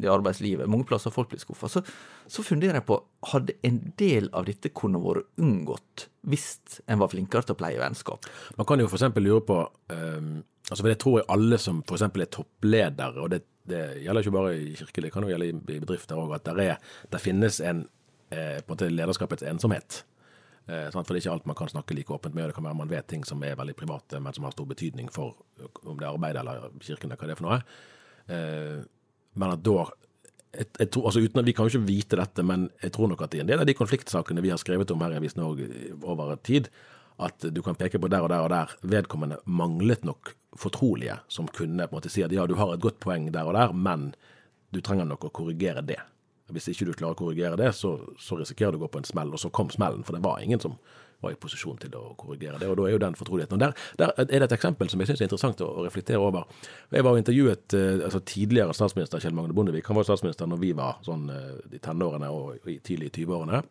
i 0.00 0.08
arbeidslivet, 0.08 0.68
mange 0.70 0.86
plasser 0.88 1.12
folk 1.12 1.28
blir 1.32 1.42
skuffa, 1.42 1.68
så, 1.68 1.82
så, 2.26 2.44
funderer 2.46 2.80
jeg 2.80 2.86
på 2.88 2.98
hadde 3.32 3.58
en 3.68 3.80
del 4.00 4.30
av 4.32 4.48
dette 4.48 4.72
kunne 4.76 5.02
vært 5.02 5.28
unngått 5.44 6.08
hvis 6.24 6.80
en 6.88 7.02
var 7.02 7.12
flinkere 7.12 7.44
til 7.44 7.56
å 7.56 7.60
pleie 7.60 7.80
vennskap? 7.80 8.24
Man 8.56 8.68
kan 8.68 8.80
jo 8.80 8.88
f.eks. 8.88 9.10
lure 9.20 9.44
på 9.44 9.58
um, 9.92 10.38
altså 10.70 10.80
for 10.80 10.88
Det 10.88 11.00
tror 11.02 11.18
jeg 11.18 11.30
alle 11.36 11.58
som 11.60 11.82
f.eks. 11.84 12.06
er 12.08 12.32
toppledere, 12.32 13.20
og 13.20 13.34
det, 13.34 13.42
det, 13.68 13.82
gjelder 14.06 14.24
ikke 14.24 14.38
bare 14.38 14.56
i 14.56 14.72
kirke, 14.78 15.04
det 15.04 15.12
kan 15.12 15.26
jo 15.26 15.34
gjelde 15.34 15.50
i 15.52 15.78
bedrifter 15.84 16.20
òg, 16.20 16.32
at 16.38 16.48
der 16.48 17.20
finnes 17.22 17.60
en 17.60 17.84
eh, 18.32 18.60
på 18.64 18.72
en 18.72 18.72
måte 18.72 18.88
lederskapets 18.88 19.44
ensomhet. 19.52 20.00
Eh, 20.66 20.88
for 20.90 21.04
det 21.04 21.18
er 21.18 21.22
ikke 21.22 21.34
alt 21.34 21.48
man 21.50 21.58
kan 21.58 21.68
snakke 21.68 21.96
like 21.96 22.14
åpent 22.14 22.34
med. 22.34 22.48
Det 22.48 22.56
kan 22.56 22.64
være 22.64 22.78
man 22.78 22.90
vet 22.92 23.08
ting 23.10 23.24
som 23.28 23.42
er 23.44 23.58
veldig 23.58 23.76
private, 23.76 24.20
men 24.20 24.32
som 24.32 24.46
har 24.46 24.54
stor 24.56 24.68
betydning 24.70 25.10
for 25.12 25.36
om 25.84 25.98
det 25.98 26.06
er 26.06 26.14
arbeidet 26.14 26.40
eller 26.40 26.70
kirken 26.80 27.10
eller 27.12 27.20
hva 27.20 27.28
det 27.28 27.36
er 27.36 27.40
for 27.40 27.48
noe. 27.48 27.60
Eh, 28.32 28.80
men 29.34 29.54
at 29.56 29.64
da 29.66 29.84
jeg, 30.54 30.68
jeg 30.78 30.90
tror, 30.94 31.08
altså 31.10 31.20
uten 31.20 31.46
Vi 31.48 31.52
kan 31.52 31.66
jo 31.66 31.74
ikke 31.74 31.88
vite 31.88 32.18
dette, 32.20 32.42
men 32.46 32.68
jeg 32.82 32.92
tror 32.94 33.10
nok 33.10 33.24
at 33.26 33.34
i 33.34 33.40
en 33.42 33.48
del 33.48 33.60
av 33.60 33.66
de 33.66 33.74
konfliktsakene 33.74 34.44
vi 34.44 34.52
har 34.54 34.60
skrevet 34.62 34.90
om 34.94 35.02
her 35.02 35.16
i 35.16 35.18
Avisen 35.18 35.42
Norge 35.42 35.66
over 36.02 36.36
tid, 36.46 36.70
at 37.18 37.46
du 37.54 37.60
kan 37.62 37.76
peke 37.78 37.98
på 37.98 38.10
der 38.10 38.22
og 38.22 38.30
der 38.30 38.42
og 38.42 38.50
der 38.50 38.72
vedkommende 38.82 39.40
manglet 39.46 40.06
nok 40.06 40.32
fortrolige 40.58 41.18
som 41.28 41.46
kunne 41.50 41.86
på 41.86 41.94
en 41.94 41.98
måte 41.98 42.10
si 42.10 42.22
at 42.22 42.32
ja, 42.32 42.46
du 42.46 42.54
har 42.58 42.72
et 42.74 42.82
godt 42.82 43.00
poeng 43.02 43.28
der 43.34 43.46
og 43.46 43.54
der, 43.54 43.74
men 43.74 44.12
du 44.74 44.80
trenger 44.82 45.06
nok 45.06 45.26
å 45.26 45.34
korrigere 45.34 45.82
det. 45.86 46.00
Hvis 46.52 46.68
ikke 46.68 46.90
du 46.90 46.92
klarer 46.92 47.16
å 47.16 47.18
korrigere 47.22 47.56
det, 47.56 47.70
så, 47.72 47.94
så, 48.20 48.36
risikerer 48.36 48.74
du 48.74 48.82
å 48.82 48.84
gå 48.84 48.90
på 48.92 49.00
en 49.00 49.08
smell. 49.08 49.32
Og 49.32 49.40
så 49.40 49.48
kom 49.54 49.70
smellen, 49.72 50.04
for 50.04 50.16
det 50.16 50.24
var 50.24 50.42
ingen 50.44 50.60
som 50.60 50.76
var 51.24 51.32
i 51.32 51.38
posisjon 51.40 51.78
til 51.80 51.94
å 51.96 52.10
korrigere 52.20 52.58
det. 52.60 52.68
Og 52.68 52.76
da 52.76 52.88
er 52.88 52.92
jo 52.92 53.00
den 53.00 53.16
fortroligheten. 53.16 53.62
Der, 53.62 53.72
der 53.96 54.12
er 54.18 54.28
det 54.28 54.50
et 54.50 54.56
eksempel 54.58 54.90
som 54.92 55.00
jeg 55.00 55.08
syns 55.08 55.22
er 55.22 55.30
interessant 55.30 55.62
å, 55.64 55.70
reflektere 55.86 56.20
over. 56.20 56.44
Jeg 56.92 57.06
var 57.06 57.16
og 57.16 57.22
intervjuet 57.22 57.78
uh, 57.78 58.04
altså 58.04 58.20
tidligere 58.28 58.76
statsminister 58.76 59.24
Kjell 59.24 59.36
Magne 59.36 59.56
Bondevik. 59.56 59.88
Han 59.88 59.96
var 59.96 60.08
statsminister 60.08 60.50
når 60.50 60.60
vi 60.60 60.74
var 60.76 61.00
sånn 61.06 61.24
uh, 61.32 61.56
i 61.72 61.80
tenårene 61.80 62.28
og, 62.28 62.68
tidlig 62.84 63.08
i 63.08 63.16
20-årene. 63.22 63.64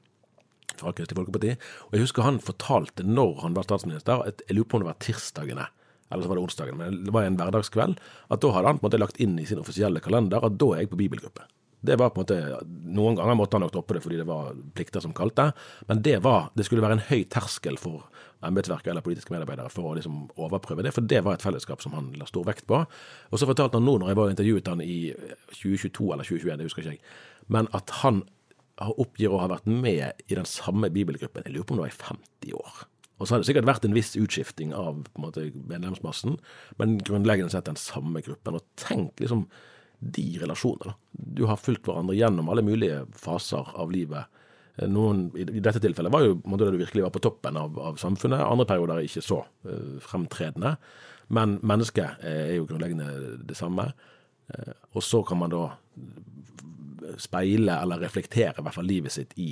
fra 0.73 0.91
Kristelig 0.97 1.19
Folkeparti. 1.21 1.55
Og 1.85 1.93
jeg 1.93 2.07
husker 2.07 2.25
han 2.25 2.41
fortalte 2.41 3.05
når 3.05 3.43
han 3.43 3.53
var 3.53 3.69
statsminister, 3.69 4.25
at 4.25 4.41
jeg 4.47 4.57
lurer 4.57 4.71
på 4.71 4.79
om 4.79 4.87
det 4.87 4.89
var 4.89 5.01
tirsdagene, 5.03 5.67
eller 6.09 6.25
så 6.25 6.31
var 6.31 6.39
det 6.39 6.45
onsdagen, 6.47 6.77
men 6.79 7.03
det 7.05 7.13
var 7.13 7.27
en 7.27 7.37
hverdagskveld, 7.37 7.99
at 8.33 8.41
da 8.41 8.49
hadde 8.55 8.71
han 8.71 8.79
på 8.79 8.87
en 8.87 8.89
måte 8.89 9.01
lagt 9.01 9.21
inn 9.21 9.37
i 9.37 9.45
sin 9.45 9.61
offisielle 9.61 10.01
kalender 10.01 10.41
at 10.41 10.57
da 10.57 10.71
er 10.73 10.83
jeg 10.83 10.89
på 10.89 10.99
bibelgruppe. 11.03 11.45
Det 11.83 11.97
var 11.99 12.13
på 12.13 12.21
en 12.21 12.23
måte, 12.23 12.65
Noen 12.95 13.17
ganger 13.19 13.35
måtte 13.35 13.57
han 13.57 13.65
nok 13.65 13.73
droppe 13.75 13.97
det 13.97 14.03
fordi 14.05 14.19
det 14.21 14.27
var 14.27 14.53
plikter 14.77 15.03
som 15.03 15.15
kalte, 15.15 15.49
men 15.89 16.03
det, 16.05 16.19
var, 16.23 16.47
det 16.55 16.65
skulle 16.67 16.83
være 16.85 16.99
en 16.99 17.07
høy 17.09 17.25
terskel 17.31 17.75
for 17.81 18.05
embetsverket 18.43 18.91
eller 18.91 19.03
politiske 19.03 19.33
medarbeidere 19.33 19.71
for 19.71 19.89
å 19.89 19.97
liksom 19.97 20.29
overprøve 20.39 20.85
det, 20.85 20.93
for 20.95 21.05
det 21.07 21.21
var 21.25 21.37
et 21.37 21.45
fellesskap 21.45 21.83
som 21.83 21.95
han 21.97 22.11
la 22.19 22.27
stor 22.29 22.47
vekt 22.47 22.67
på. 22.69 22.79
Og 23.31 23.39
så 23.39 23.47
fortalte 23.49 23.79
han 23.79 23.87
nå, 23.87 23.97
når 23.99 24.13
jeg 24.13 24.19
var 24.19 24.31
intervjuet 24.31 24.71
han 24.71 24.83
i 24.83 24.97
2022 25.51 26.09
eller 26.15 26.27
2021, 26.27 26.55
det 26.59 26.69
husker 26.69 26.85
ikke 26.85 26.95
jeg, 26.95 27.03
men 27.51 27.69
at 27.75 27.93
han 28.03 28.23
oppgir 28.83 29.31
å 29.31 29.43
ha 29.43 29.51
vært 29.51 29.67
med 29.69 30.23
i 30.27 30.39
den 30.39 30.47
samme 30.49 30.89
bibelgruppen, 30.91 31.45
jeg 31.45 31.55
lurer 31.55 31.67
på 31.67 31.75
om 31.75 31.79
det 31.81 31.85
var 31.85 31.93
i 31.93 32.01
50 32.01 32.57
år. 32.57 32.81
Og 33.21 33.27
så 33.27 33.35
har 33.35 33.43
det 33.43 33.47
sikkert 33.47 33.69
vært 33.69 33.85
en 33.87 33.95
viss 33.95 34.15
utskifting 34.19 34.73
av 34.75 35.03
på 35.05 35.19
en 35.19 35.25
måte, 35.27 35.45
medlemsmassen, 35.69 36.39
men 36.79 36.97
grunnleggende 37.05 37.53
sett 37.53 37.69
den 37.69 37.79
samme 37.79 38.23
gruppen. 38.25 38.57
Og 38.57 38.65
tenk 38.81 39.21
liksom 39.21 39.45
de 40.03 40.25
relasjonene. 40.41 40.95
Du 41.11 41.45
har 41.49 41.61
fulgt 41.61 41.87
hverandre 41.87 42.15
gjennom 42.17 42.49
alle 42.51 42.65
mulige 42.65 43.03
faser 43.19 43.69
av 43.79 43.91
livet. 43.93 44.41
Noen, 44.89 45.27
I 45.37 45.61
dette 45.61 45.81
tilfellet 45.83 46.13
var 46.13 46.25
jo 46.25 46.39
måte, 46.49 46.65
da 46.65 46.73
du 46.73 46.79
virkelig 46.81 47.05
var 47.05 47.13
på 47.13 47.21
toppen 47.21 47.59
av, 47.61 47.77
av 47.77 47.99
samfunnet. 48.01 48.41
Andre 48.41 48.65
perioder 48.69 48.99
er 48.99 49.09
ikke 49.09 49.25
så 49.25 49.43
uh, 49.45 49.99
fremtredende. 50.01 50.75
Men 51.33 51.59
mennesket 51.61 52.23
uh, 52.23 52.31
er 52.47 52.55
jo 52.57 52.65
grunnleggende 52.69 53.37
det 53.45 53.57
samme. 53.57 53.91
Uh, 54.49 54.73
og 54.97 55.05
så 55.05 55.21
kan 55.27 55.43
man 55.43 55.53
da 55.53 55.67
speile 57.21 57.77
eller 57.83 58.01
reflektere 58.01 58.57
i 58.57 58.65
hvert 58.65 58.75
fall 58.79 58.89
livet 58.89 59.13
sitt 59.13 59.35
i 59.37 59.51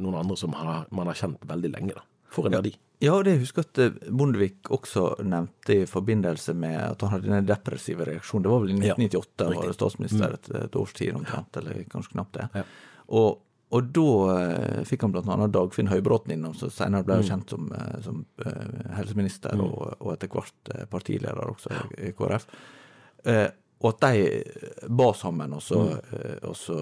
noen 0.00 0.16
andre 0.22 0.38
som 0.40 0.54
har, 0.56 0.86
man 0.94 1.10
har 1.10 1.18
kjent 1.20 1.44
veldig 1.48 1.74
lenge. 1.74 1.98
da. 1.98 2.06
For 2.32 2.48
en 2.48 2.56
verdi. 2.56 2.72
Ja, 2.72 2.91
det 3.26 3.36
husker 3.40 3.64
jeg 3.64 3.70
at 3.70 3.80
eh, 3.82 4.10
Bondevik 4.14 4.70
også 4.70 5.06
nevnte 5.26 5.74
i 5.82 5.86
forbindelse 5.90 6.54
med 6.54 6.76
at 6.84 7.00
han 7.02 7.16
hadde 7.16 7.30
den 7.32 7.48
depressive 7.48 8.06
reaksjonen. 8.06 8.44
Det 8.44 8.52
var 8.52 8.60
vel 8.62 8.74
i 8.74 8.76
1998, 8.78 9.46
ja, 9.46 9.62
var 9.62 9.72
statsminister 9.78 10.26
mm. 10.28 10.36
et, 10.36 10.50
et 10.60 10.76
års 10.78 10.92
tid 10.98 11.16
omtrent, 11.18 11.58
eller 11.58 11.80
kanskje 11.90 12.14
knapt 12.14 12.38
det. 12.38 12.46
Ja. 12.60 12.62
Og, 13.18 13.40
og, 13.72 13.88
da 13.96 14.06
uh, 14.28 14.84
fikk 14.86 15.06
han 15.06 15.16
bl.a. 15.16 15.48
Dagfinn 15.56 15.90
Høybråten 15.90 16.36
innom, 16.36 16.54
som 16.58 16.70
senere 16.70 17.08
ble 17.08 17.18
mm. 17.22 17.26
kjent 17.26 17.56
som, 17.56 17.72
uh, 17.74 17.96
som 18.04 18.22
helseminister 18.98 19.58
mm. 19.58 19.64
og, 19.66 19.82
og, 19.98 20.12
etter 20.14 20.30
hvert 20.30 20.72
partileder 20.92 21.42
også 21.56 21.74
i 21.98 22.14
KrF. 22.16 22.46
Og 23.82 23.88
at 23.90 24.04
de 24.04 24.86
ba 24.94 25.08
sammen, 25.18 25.52
og 25.56 25.62
så, 25.62 25.80
mm. 25.82 26.38
og 26.48 26.56
så 26.56 26.78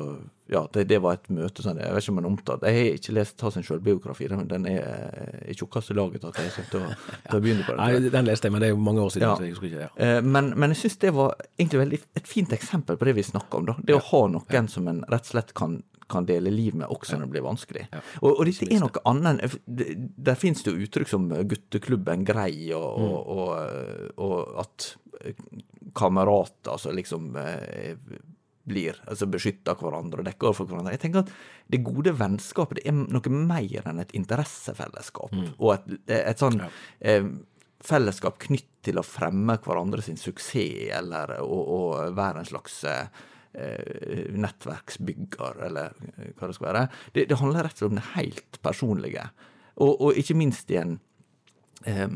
ja, 0.51 0.69
det, 0.73 0.85
det, 0.91 0.99
var 0.99 1.15
et 1.15 1.29
møte 1.31 1.63
sånn, 1.63 1.79
Jeg 1.79 1.95
vet 1.95 2.03
ikke 2.03 2.13
om 2.13 2.17
den 2.19 2.27
er 2.27 2.31
omtalt. 2.33 2.65
Jeg 2.67 2.77
har 2.77 2.97
ikke 2.99 3.13
lest 3.15 3.45
sin 3.55 3.67
selvbiografi, 3.67 4.27
men 4.33 4.49
den 4.51 4.67
er 4.67 5.45
i 5.47 5.55
tjukkeste 5.55 5.95
laget 5.95 6.27
at 6.27 6.41
jeg 6.41 6.51
har 6.51 6.57
sett 6.57 6.73
til 6.75 7.39
å 7.39 7.41
begynne 7.41 7.65
på 7.65 7.77
den. 7.77 7.81
Nei, 7.81 8.11
Den 8.11 8.27
leste 8.27 8.51
jeg, 8.51 8.57
men 8.57 8.65
det 8.65 8.71
er 8.71 8.75
jo 8.75 8.81
mange 8.83 9.05
år 9.05 9.15
siden. 9.15 9.29
Ja. 9.29 9.37
så 9.39 9.47
jeg 9.47 9.55
husker 9.55 9.69
ikke, 9.71 9.87
ja. 9.87 9.93
Eh, 9.95 10.19
men, 10.27 10.51
men, 10.57 10.75
jeg 10.75 10.83
syns 10.83 10.99
det 11.07 11.15
var 11.15 11.37
egentlig 11.55 11.85
veldig, 11.85 12.01
et 12.19 12.33
fint 12.33 12.57
eksempel 12.59 12.99
på 12.99 13.09
det 13.09 13.15
vi 13.21 13.27
snakker 13.31 13.63
om. 13.63 13.71
da. 13.71 13.77
Det 13.79 13.97
å 13.97 14.03
ha 14.11 14.25
noen 14.35 14.59
ja. 14.59 14.65
som 14.75 14.91
en 14.91 15.05
rett 15.07 15.31
og 15.31 15.33
slett 15.37 15.55
kan 15.57 15.81
kan 16.11 16.27
dele 16.27 16.51
liv 16.51 16.75
med 16.75 16.91
også 16.91 17.15
når 17.15 17.29
det 17.29 17.35
blir 17.37 17.45
vanskelig. 17.45 17.85
Ja. 17.93 18.01
Og, 18.19 18.33
og, 18.33 18.49
dette 18.49 18.67
er 18.67 18.81
noe 18.83 19.03
annet 19.07 19.53
Der 19.71 20.39
finnes 20.39 20.65
det 20.67 20.73
jo 20.75 20.89
uttrykk 20.89 21.07
som 21.07 21.29
gutteklubben 21.31 22.25
grei, 22.27 22.73
og, 22.75 22.99
mm. 22.99 23.13
og, 23.31 24.25
og 24.27 24.59
at 24.65 24.89
kamerater 25.97 26.79
som 26.81 26.97
liksom 26.97 27.31
eh, 27.41 27.97
blir, 28.71 28.99
altså 29.09 29.29
beskytter 29.31 29.79
hverandre 29.81 30.23
og 30.23 30.29
dekker 30.29 30.55
for 30.57 30.69
hverandre. 30.69 30.95
Jeg 30.95 31.05
tenker 31.05 31.25
at 31.25 31.33
det 31.71 31.83
gode 31.87 32.13
vennskapet 32.19 32.81
det 32.81 32.89
er 32.91 32.97
noe 32.99 33.33
mer 33.35 33.89
enn 33.91 34.03
et 34.03 34.15
interessefellesskap. 34.17 35.33
Mm. 35.35 35.49
Og 35.59 35.75
et, 35.77 35.89
et 36.21 36.43
sånn 36.43 36.61
ja. 36.61 36.69
eh, 37.01 37.25
fellesskap 37.85 38.39
knytt 38.47 38.69
til 38.87 39.01
å 39.01 39.07
fremme 39.07 39.59
hverandre 39.65 40.05
sin 40.05 40.21
suksess, 40.21 40.91
eller 40.97 41.39
å, 41.41 42.11
være 42.17 42.43
en 42.43 42.49
slags 42.49 42.83
eh, 42.89 43.07
nettverksbygger, 44.37 45.65
eller 45.69 45.97
eh, 46.15 46.33
hva 46.37 46.51
det 46.51 46.57
skal 46.57 46.71
være. 46.71 46.85
Det, 47.15 47.27
det, 47.31 47.41
handler 47.41 47.69
rett 47.69 47.77
og 47.77 47.83
slett 47.83 47.93
om 47.93 48.01
det 48.01 48.09
helt 48.15 48.61
personlige. 48.65 49.27
Og, 49.81 49.93
og 49.95 50.21
ikke 50.21 50.37
minst 50.39 50.73
i 50.73 50.81
en 50.81 50.99
eh, 51.89 52.09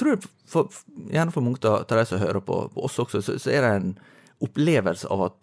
tror 0.00 0.16
for, 0.50 0.62
Gjerne 1.10 1.34
for 1.34 1.46
mange 1.46 1.60
av 1.68 1.74
de 1.88 2.04
som 2.08 2.22
hører 2.22 2.42
på, 2.44 2.56
på 2.74 2.86
oss 2.86 2.96
også, 3.02 3.18
så, 3.24 3.32
så 3.40 3.48
er 3.54 3.60
det 3.66 3.72
en 3.76 3.90
opplevelse 4.44 5.06
av 5.12 5.20
at 5.28 5.40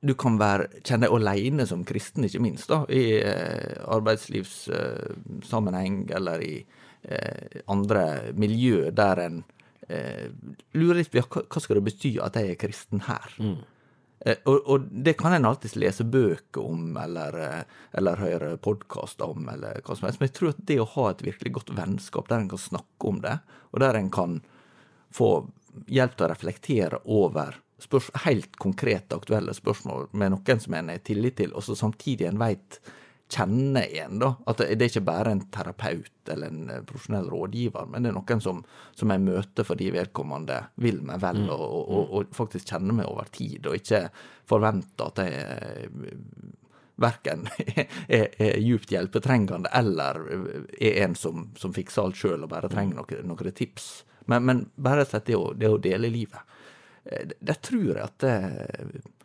du 0.00 0.14
kan 0.16 0.38
være, 0.40 0.80
kjenne 0.80 1.06
deg 1.06 1.14
alene 1.16 1.66
som 1.68 1.84
kristen, 1.84 2.24
ikke 2.24 2.40
minst, 2.42 2.68
da, 2.72 2.78
i 2.88 3.20
eh, 3.20 3.76
arbeidslivssammenheng 3.92 5.94
eh, 6.06 6.16
eller 6.16 6.40
i 6.44 6.66
eh, 7.04 7.60
andre 7.70 8.32
miljø 8.32 8.90
der 8.96 9.16
en 9.26 9.44
eh, 9.88 10.28
lurer 10.72 10.96
litt 11.02 11.10
på 11.12 11.18
ja, 11.20 11.26
hva 11.28 11.60
skal 11.60 11.76
det 11.78 11.88
bety 11.90 12.12
at 12.24 12.36
jeg 12.40 12.46
er 12.54 12.60
kristen 12.60 13.00
her? 13.10 13.28
Mm. 13.36 13.60
Eh, 14.20 14.36
og, 14.44 14.58
og, 14.68 14.88
det 14.90 15.14
kan 15.20 15.32
en 15.32 15.48
alltids 15.48 15.76
lese 15.80 16.04
bøker 16.04 16.64
om, 16.64 16.90
eller, 17.00 17.38
eh, 17.40 17.78
eller 17.96 18.20
høre 18.20 18.50
podkaster 18.60 19.32
om, 19.32 19.48
eller 19.48 19.80
hva 19.84 19.96
som 19.96 20.08
helst. 20.08 20.20
Men 20.20 20.28
jeg 20.28 20.36
tror 20.36 20.52
at 20.52 20.62
det 20.68 20.80
å 20.82 20.90
ha 20.96 21.06
et 21.10 21.24
virkelig 21.24 21.54
godt 21.56 21.72
vennskap 21.78 22.28
der 22.28 22.42
en 22.42 22.52
kan 22.52 22.60
snakke 22.60 23.10
om 23.12 23.22
det, 23.24 23.38
og 23.70 23.82
der 23.84 23.98
en 23.98 24.12
kan 24.12 24.40
få 25.14 25.32
hjelp 25.90 26.16
til 26.16 26.26
å 26.26 26.30
reflektere 26.34 27.02
over 27.08 27.60
helt 28.26 28.56
konkrete, 28.60 29.16
aktuelle 29.16 29.54
spørsmål 29.56 30.10
med 30.12 30.34
noen 30.34 30.60
som 30.60 30.74
en 30.76 30.90
har 30.92 31.00
tillit 31.06 31.38
til, 31.40 31.54
og 31.56 31.64
så 31.64 31.76
samtidig 31.78 32.28
en 32.28 32.40
veit 32.42 32.80
kjenner 33.30 33.86
en, 34.02 34.18
da. 34.18 34.30
At 34.50 34.60
det, 34.60 34.76
er 34.76 34.90
ikke 34.90 35.06
bare 35.06 35.34
en 35.34 35.42
terapeut 35.54 36.30
eller 36.32 36.50
en 36.50 36.70
eh, 36.70 36.82
profesjonell 36.86 37.30
rådgiver, 37.32 37.88
men 37.90 38.04
det 38.04 38.10
er 38.10 38.16
noen 38.16 38.42
som, 38.44 38.62
som 38.96 39.12
jeg 39.14 39.22
møter 39.24 39.66
fordi 39.66 39.90
vedkommende 39.94 40.58
vil 40.82 41.00
meg 41.06 41.22
vel, 41.22 41.44
mm. 41.46 41.52
og, 41.54 41.76
og, 41.80 42.16
og, 42.18 42.34
faktisk 42.36 42.72
kjenner 42.72 43.00
meg 43.00 43.10
over 43.10 43.30
tid, 43.34 43.66
og 43.66 43.78
ikke 43.78 44.02
forventer 44.50 45.12
at 45.12 45.22
jeg 45.24 45.32
eh, 45.38 46.16
verken 47.00 47.46
er, 48.18 48.28
er 48.36 48.58
djupt 48.60 48.92
hjelpetrengende 48.92 49.72
eller 49.78 50.20
er 50.76 51.00
en 51.06 51.16
som, 51.16 51.48
som 51.56 51.74
fikser 51.76 52.04
alt 52.04 52.18
sjøl 52.20 52.44
og 52.44 52.52
bare 52.52 52.68
trenger 52.72 53.00
noen, 53.00 53.30
noen 53.30 53.54
tips. 53.56 53.92
Men, 54.28 54.44
men 54.46 54.66
bare 54.76 55.06
det 55.08 55.38
å, 55.38 55.54
det 55.56 55.70
å 55.70 55.80
dele 55.80 56.10
livet. 56.12 56.58
det, 57.02 57.38
det 57.40 57.56
tror 57.64 57.94
jeg 57.94 58.04
at 58.04 58.18
det, 58.26 58.36
eh, 58.36 59.16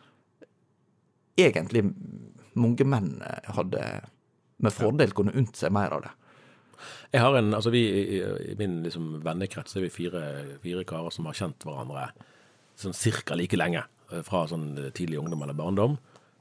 egentlig 1.35 1.83
mange 2.59 2.87
menn 2.87 3.17
eh, 3.25 3.51
hadde 3.57 3.83
med 4.63 4.73
fordel 4.73 5.11
kunne 5.15 5.35
unnt 5.35 5.57
seg 5.59 5.73
mer 5.75 5.97
av 5.97 6.05
det. 6.05 6.13
Jeg 7.11 7.23
har 7.23 7.35
en, 7.39 7.53
altså 7.55 7.71
vi 7.73 7.81
I, 7.87 8.55
min 8.59 8.81
liksom, 8.85 9.19
vennekrets 9.23 9.75
er 9.75 9.85
vi 9.85 9.93
fire, 9.93 10.21
fire, 10.63 10.83
karer 10.87 11.13
som 11.13 11.27
har 11.29 11.37
kjent 11.37 11.65
hverandre 11.67 12.09
sånn 12.79 12.95
cirka 12.95 13.37
like 13.39 13.57
lenge. 13.59 13.83
Fra 14.27 14.43
sånn 14.47 14.75
tidlig 14.93 15.17
ungdom 15.17 15.41
eller 15.41 15.57
barndom. 15.57 15.95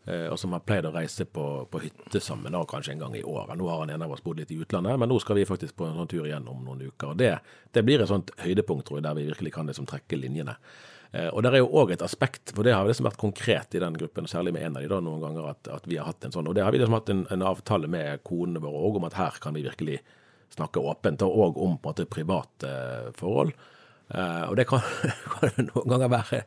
Og 0.04 0.34
som 0.36 0.52
har 0.52 0.60
pleid 0.66 0.84
å 0.84 0.90
reise 0.92 1.24
på, 1.24 1.44
på 1.70 1.80
hytte 1.80 2.20
sammen 2.20 2.52
da, 2.52 2.60
kanskje 2.68 2.92
en 2.92 3.04
gang 3.06 3.14
i 3.16 3.22
året. 3.24 3.54
Nå 3.56 3.70
har 3.70 3.80
han 3.80 3.94
en 3.94 4.04
av 4.04 4.12
oss 4.12 4.20
bodd 4.22 4.42
litt 4.42 4.52
i 4.52 4.58
utlandet, 4.60 4.98
men 5.00 5.08
nå 5.08 5.16
skal 5.22 5.38
vi 5.38 5.46
faktisk 5.48 5.78
på 5.78 5.86
en 5.88 5.96
sånn 5.96 6.10
tur 6.10 6.26
igjen 6.26 6.50
om 6.50 6.60
noen 6.66 6.82
uker. 6.90 7.14
og 7.14 7.22
Det, 7.22 7.30
det 7.72 7.84
blir 7.86 8.04
et 8.04 8.10
sånt 8.10 8.34
høydepunkt, 8.42 8.84
tror 8.90 9.00
jeg, 9.00 9.06
der 9.06 9.16
vi 9.16 9.24
virkelig 9.30 9.54
kan 9.54 9.70
liksom 9.70 9.88
trekke 9.88 10.18
linjene. 10.20 10.58
Eh, 11.14 11.28
og 11.30 11.44
det 11.44 11.52
er 11.52 11.62
jo 11.62 11.70
òg 11.78 11.92
et 11.94 12.02
aspekt, 12.02 12.50
for 12.56 12.66
det 12.66 12.72
har 12.74 12.88
liksom 12.88 13.06
vært 13.06 13.20
konkret 13.20 13.76
i 13.76 13.82
den 13.82 13.94
gruppen, 13.98 14.26
særlig 14.30 14.54
med 14.56 14.66
en 14.66 14.78
av 14.78 14.82
de 14.82 14.90
da 14.90 14.98
noen 15.04 15.22
ganger, 15.22 15.52
at, 15.52 15.70
at 15.76 15.86
vi 15.86 16.00
har 16.00 16.08
hatt 16.10 16.26
en 16.26 16.34
sånn. 16.34 16.48
Og 16.50 16.56
det 16.58 16.64
har 16.66 16.74
vi 16.74 16.80
liksom 16.82 16.96
hatt 16.96 17.12
en, 17.14 17.22
en 17.30 17.46
avtale 17.46 17.90
med 17.90 18.24
konene 18.26 18.62
våre 18.64 18.82
òg 18.88 18.98
om 18.98 19.06
at 19.06 19.18
her 19.20 19.38
kan 19.44 19.54
vi 19.54 19.62
virkelig 19.66 20.00
snakke 20.56 20.82
åpent, 20.82 21.22
og 21.22 21.54
om 21.54 21.78
på 21.78 21.90
en 21.90 21.92
måte 21.92 22.08
private 22.10 22.70
eh, 22.70 23.08
forhold. 23.18 23.54
Uh, 24.04 24.50
og 24.50 24.58
det 24.58 24.66
kan, 24.68 24.82
kan 25.32 25.54
noen 25.70 25.88
ganger 25.88 26.10
være, 26.12 26.42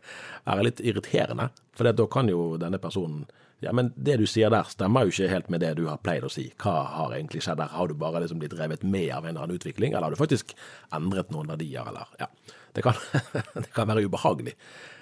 være, 0.46 0.66
litt 0.68 0.82
irriterende, 0.86 1.48
for 1.76 1.90
da 1.90 2.06
kan 2.12 2.30
jo 2.30 2.52
denne 2.62 2.78
personen 2.80 3.24
ja, 3.60 3.72
men 3.74 3.90
det 3.96 4.20
du 4.22 4.28
sier 4.30 4.52
der 4.54 4.68
stemmer 4.70 5.08
jo 5.08 5.14
ikke 5.14 5.32
helt 5.32 5.48
med 5.50 5.64
det 5.64 5.72
du 5.80 5.88
har 5.90 5.98
pleid 6.04 6.26
å 6.26 6.30
si. 6.30 6.46
Hva 6.62 6.76
har 6.94 7.16
egentlig 7.18 7.42
skjedd 7.42 7.58
der? 7.58 7.72
Har 7.74 7.90
du 7.90 7.96
bare 7.98 8.22
liksom 8.22 8.42
blitt 8.42 8.54
revet 8.58 8.84
med 8.86 9.10
av 9.16 9.26
en 9.26 9.32
eller 9.32 9.48
annen 9.48 9.58
utvikling, 9.58 9.94
eller 9.96 10.10
har 10.10 10.14
du 10.14 10.20
faktisk 10.20 10.54
endret 10.94 11.34
noen 11.34 11.50
verdier, 11.50 11.88
eller 11.90 12.12
ja. 12.22 12.30
Det 12.78 12.84
kan, 12.86 13.00
det 13.64 13.72
kan 13.74 13.90
være 13.90 14.04
ubehagelig. 14.06 14.54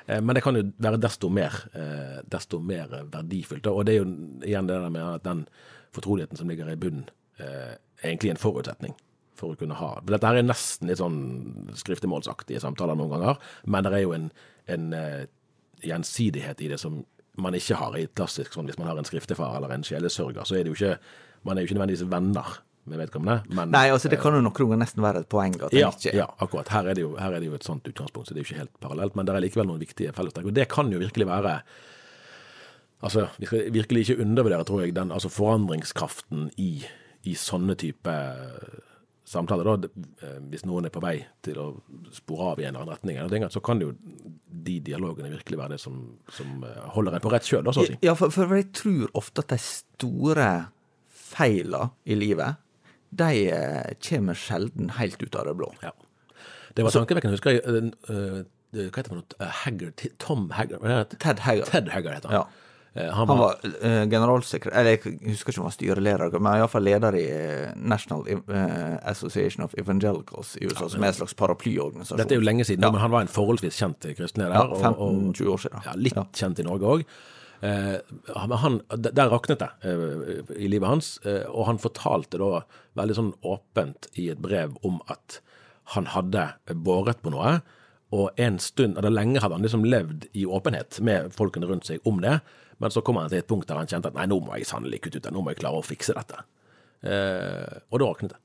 Eh, 0.06 0.22
men 0.22 0.38
det 0.38 0.44
kan 0.46 0.56
jo 0.56 0.64
være 0.80 1.02
desto 1.04 1.28
mer, 1.30 1.58
eh, 1.76 2.22
desto 2.32 2.62
mer 2.64 2.94
verdifullt. 3.12 3.68
Og 3.68 3.84
det 3.86 3.96
er 3.96 4.04
jo 4.04 4.12
igjen 4.48 4.70
det 4.70 4.78
der 4.80 4.94
med 4.94 5.04
at 5.04 5.26
den 5.26 5.44
fortroligheten 5.96 6.40
som 6.40 6.48
ligger 6.50 6.72
i 6.72 6.80
bunnen, 6.80 7.10
er 7.36 7.74
eh, 7.74 7.76
egentlig 8.06 8.32
en 8.32 8.40
forutsetning 8.40 8.96
for 9.36 9.52
å 9.52 9.58
kunne 9.60 9.76
ha 9.76 9.98
Dette 10.08 10.24
her 10.24 10.38
er 10.40 10.46
nesten 10.46 10.88
litt 10.88 11.02
sånn 11.02 11.68
skriftemålsaktige 11.76 12.62
samtaler 12.64 12.96
noen 12.96 13.12
ganger, 13.12 13.42
men 13.68 13.84
det 13.84 13.92
er 13.98 14.04
jo 14.06 14.14
en, 14.16 14.30
en 14.72 14.86
gjensidighet 15.84 16.64
i 16.64 16.70
det 16.72 16.80
som 16.80 17.02
man 17.42 17.58
ikke 17.58 17.78
har 17.80 17.98
i 18.00 18.06
klassisk 18.08 18.56
sånn 18.56 18.70
hvis 18.70 18.80
man 18.80 18.90
har 18.92 19.00
en 19.00 19.08
skriftefar 19.08 19.58
eller 19.58 19.74
en 19.76 19.86
sjelesørger, 19.86 20.46
så 20.48 20.58
er 20.58 20.66
det 20.66 20.74
jo 20.74 20.80
ikke 20.80 20.98
Man 21.46 21.58
er 21.58 21.62
jo 21.62 21.68
ikke 21.68 21.76
nødvendigvis 21.78 22.08
venner 22.10 22.48
med 22.90 22.98
vedkommende. 22.98 23.44
Men, 23.54 23.70
Nei, 23.70 23.90
altså 23.94 24.10
det 24.10 24.18
kan 24.22 24.34
jo 24.34 24.40
nok 24.42 24.58
ganger 24.58 24.80
nesten 24.82 25.04
være 25.04 25.22
et 25.22 25.30
poeng 25.30 25.54
at 25.62 25.74
ja, 25.78 25.92
ikke 25.94 26.14
Ja, 26.18 26.26
akkurat. 26.42 26.72
Her 26.74 26.90
er, 26.90 26.98
det 26.98 27.04
jo, 27.04 27.12
her 27.22 27.34
er 27.34 27.44
det 27.44 27.52
jo 27.52 27.58
et 27.58 27.66
sånt 27.66 27.86
utgangspunkt, 27.86 28.28
så 28.28 28.34
det 28.34 28.42
er 28.42 28.46
jo 28.46 28.50
ikke 28.50 28.64
helt 28.64 28.80
parallelt. 28.82 29.18
Men 29.18 29.28
det 29.28 29.36
er 29.36 29.44
likevel 29.46 29.70
noen 29.70 29.84
viktige 29.84 30.14
fellestrekk. 30.18 30.50
Og 30.50 30.56
det 30.58 30.66
kan 30.74 30.90
jo 30.94 31.02
virkelig 31.02 31.30
være 31.30 31.60
Altså, 33.06 33.28
Vi 33.38 33.46
skal 33.46 33.74
virkelig 33.74 34.02
ikke 34.02 34.22
undervurdere, 34.24 34.64
tror 34.66 34.82
jeg, 34.82 34.96
den 34.96 35.12
altså 35.12 35.30
forandringskraften 35.30 36.48
i, 36.58 36.86
i 37.28 37.34
sånne 37.38 37.76
type 37.78 38.14
samtaler, 39.26 39.68
da, 39.68 39.90
eh, 40.24 40.40
hvis 40.50 40.66
noen 40.66 40.88
er 40.88 40.94
på 40.94 41.04
vei 41.04 41.20
til 41.46 41.60
å 41.62 41.68
spore 42.14 42.52
av 42.54 42.62
i 42.62 42.66
en 42.66 42.76
eller 42.76 42.96
annen 42.96 43.20
retning, 43.20 43.46
så 43.52 43.62
kan 43.62 43.82
det 43.82 43.90
jo 43.90 43.96
de 44.66 44.80
dialogene 44.84 45.32
virkelig 45.34 45.60
være 45.60 45.76
det 45.76 45.82
som, 45.84 46.00
som 46.34 46.64
eh, 46.66 46.82
holder 46.96 47.18
en 47.18 47.24
på 47.24 47.32
rett 47.34 47.48
kjøl, 47.48 47.68
så 47.70 47.84
å 47.84 47.90
si. 47.90 47.98
Ja, 48.06 48.16
for, 48.18 48.34
for 48.34 48.56
jeg 48.58 48.72
tror 48.76 49.14
ofte 49.18 49.46
at 49.46 49.54
de 49.54 49.60
store 49.62 50.50
feilene 51.26 51.92
i 52.06 52.18
livet, 52.18 52.62
de 53.16 53.46
eh, 53.54 53.94
kommer 54.08 54.38
sjelden 54.40 54.92
helt 54.98 55.22
ut 55.24 55.40
av 55.40 55.50
det 55.50 55.56
blå. 55.62 55.72
Ja. 55.86 55.94
Det 56.76 56.84
var 56.84 56.92
tankevekkende. 56.92 57.38
Husker 57.38 57.56
jeg 57.56 57.92
uh, 58.10 58.42
Hva 58.76 58.82
heter 58.84 59.06
det 59.06 59.12
for 59.14 59.22
noe? 59.22 59.50
Haggard, 59.62 60.02
Tom 60.20 60.50
det? 60.52 61.20
Ted 61.24 61.40
Haggard. 61.46 61.70
Ted 61.72 61.92
Haggard 61.94 62.18
heter 62.18 62.34
han. 62.34 62.42
Ja. 62.42 62.65
Han 62.96 63.28
var, 63.28 63.36
han 63.36 63.40
var 63.42 64.06
generalsekretær 64.08 64.78
Eller 64.80 64.94
jeg 64.96 65.18
husker 65.34 65.52
ikke 65.52 65.60
om 65.60 65.66
han 65.66 65.68
var 65.68 65.74
styreleder, 65.76 66.36
men 66.40 66.60
iallfall 66.62 66.86
leder 66.88 67.18
i 67.20 67.26
National 67.76 68.24
Association 69.04 69.66
of 69.66 69.76
Evangelicals 69.76 70.54
i 70.62 70.70
USA, 70.70 70.88
som 70.94 71.04
er 71.04 71.12
en 71.12 71.18
slags 71.18 71.36
paraplyorganisasjon. 71.36 72.22
Dette 72.22 72.38
er 72.38 72.40
jo 72.40 72.48
lenge 72.48 72.64
siden, 72.64 72.88
ja. 72.88 72.94
men 72.96 73.04
han 73.04 73.12
var 73.12 73.26
en 73.26 73.32
forholdsvis 73.36 73.82
kjent 73.82 74.08
kristen 74.16 74.46
leder. 74.46 74.56
Ja, 74.56 74.94
15-20 74.96 75.52
år 75.52 75.66
siden. 75.66 75.84
Ja, 75.90 75.96
litt 76.08 76.16
ja. 76.16 76.24
kjent 76.40 76.64
i 76.64 76.68
Norge 76.70 76.94
òg. 76.96 77.10
Eh, 77.66 77.96
han, 78.36 78.82
der 78.90 79.30
raknet 79.32 79.62
det 79.64 79.70
eh, 79.88 80.44
i 80.60 80.68
livet 80.70 80.90
hans, 80.90 81.16
eh, 81.26 81.46
og 81.48 81.70
han 81.70 81.80
fortalte 81.82 82.40
da 82.42 82.66
veldig 83.00 83.16
sånn 83.18 83.32
åpent 83.48 84.10
i 84.20 84.30
et 84.34 84.42
brev 84.44 84.76
om 84.86 85.00
at 85.12 85.40
han 85.96 86.10
hadde 86.12 86.50
båret 86.86 87.24
på 87.24 87.34
noe. 87.34 87.60
Og 88.16 88.38
en 88.40 88.60
stund, 88.62 89.00
eller 89.00 89.14
lenge 89.14 89.42
hadde 89.42 89.58
han 89.58 89.66
liksom 89.66 89.88
levd 89.88 90.28
i 90.38 90.46
åpenhet 90.46 91.00
med 91.04 91.34
folkene 91.36 91.68
rundt 91.70 91.88
seg 91.90 92.06
om 92.08 92.22
det. 92.24 92.38
Men 92.84 92.92
så 92.92 93.04
kom 93.06 93.20
han 93.20 93.30
til 93.32 93.42
et 93.42 93.50
punkt 93.50 93.70
der 93.70 93.80
han 93.80 93.90
kjente 93.90 94.12
at 94.12 94.18
nei, 94.18 94.28
nå 94.30 94.40
må 94.44 94.58
jeg 94.58 94.68
sannelig 94.70 95.02
kutte 95.04 95.22
ut 95.22 95.28
det, 95.28 95.34
nå 95.36 95.44
må 95.44 95.54
jeg 95.54 95.62
klare 95.62 95.80
å 95.80 95.86
fikse 95.86 96.16
dette. 96.18 96.42
Eh, 97.06 97.78
og 97.92 98.02
da 98.02 98.10
raknet 98.10 98.36
det. 98.36 98.42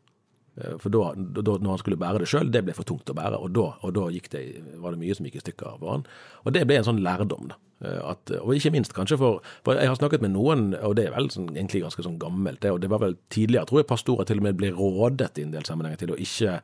Eh, 0.60 0.76
for 0.82 0.92
da, 0.94 1.08
da, 1.16 1.56
når 1.56 1.72
han 1.74 1.82
skulle 1.82 1.98
bære 2.00 2.22
det 2.22 2.28
sjøl, 2.30 2.52
det 2.52 2.62
ble 2.66 2.76
for 2.76 2.88
tungt 2.88 3.10
å 3.10 3.16
bære, 3.16 3.40
og 3.40 3.50
da, 3.56 3.66
og 3.86 3.96
da 3.96 4.06
det, 4.10 4.44
var 4.82 4.94
det 4.94 5.02
mye 5.02 5.16
som 5.16 5.26
gikk 5.26 5.40
i 5.40 5.42
stykker 5.44 5.80
for 5.80 5.96
han. 5.96 6.06
Og 6.44 6.54
det 6.56 6.64
ble 6.68 6.78
en 6.80 6.88
sånn 6.90 7.02
lærdom, 7.04 7.50
da. 7.50 7.58
Eh, 7.86 7.98
at, 8.12 8.34
og 8.42 8.54
ikke 8.56 8.74
minst 8.76 8.94
kanskje 8.96 9.18
for, 9.20 9.42
for 9.66 9.80
jeg 9.80 9.90
har 9.90 9.98
snakket 9.98 10.22
med 10.24 10.34
noen, 10.36 10.70
og 10.78 10.94
det 10.98 11.08
er 11.08 11.16
vel 11.16 11.30
sånn, 11.32 11.50
egentlig 11.56 11.84
ganske 11.86 12.06
sånn 12.06 12.20
gammelt, 12.22 12.62
det, 12.62 12.74
og 12.74 12.82
det 12.84 12.92
var 12.92 13.02
vel 13.02 13.18
tidligere, 13.32 13.66
tror 13.70 13.82
jeg 13.82 13.90
pastorer 13.90 14.30
til 14.30 14.42
og 14.42 14.48
med 14.48 14.58
ble 14.60 14.72
rådet 14.76 15.32
i 15.40 15.46
en 15.46 15.54
del 15.54 15.66
sammenhenger 15.68 16.04
til 16.04 16.14
å 16.14 16.22
ikke 16.22 16.60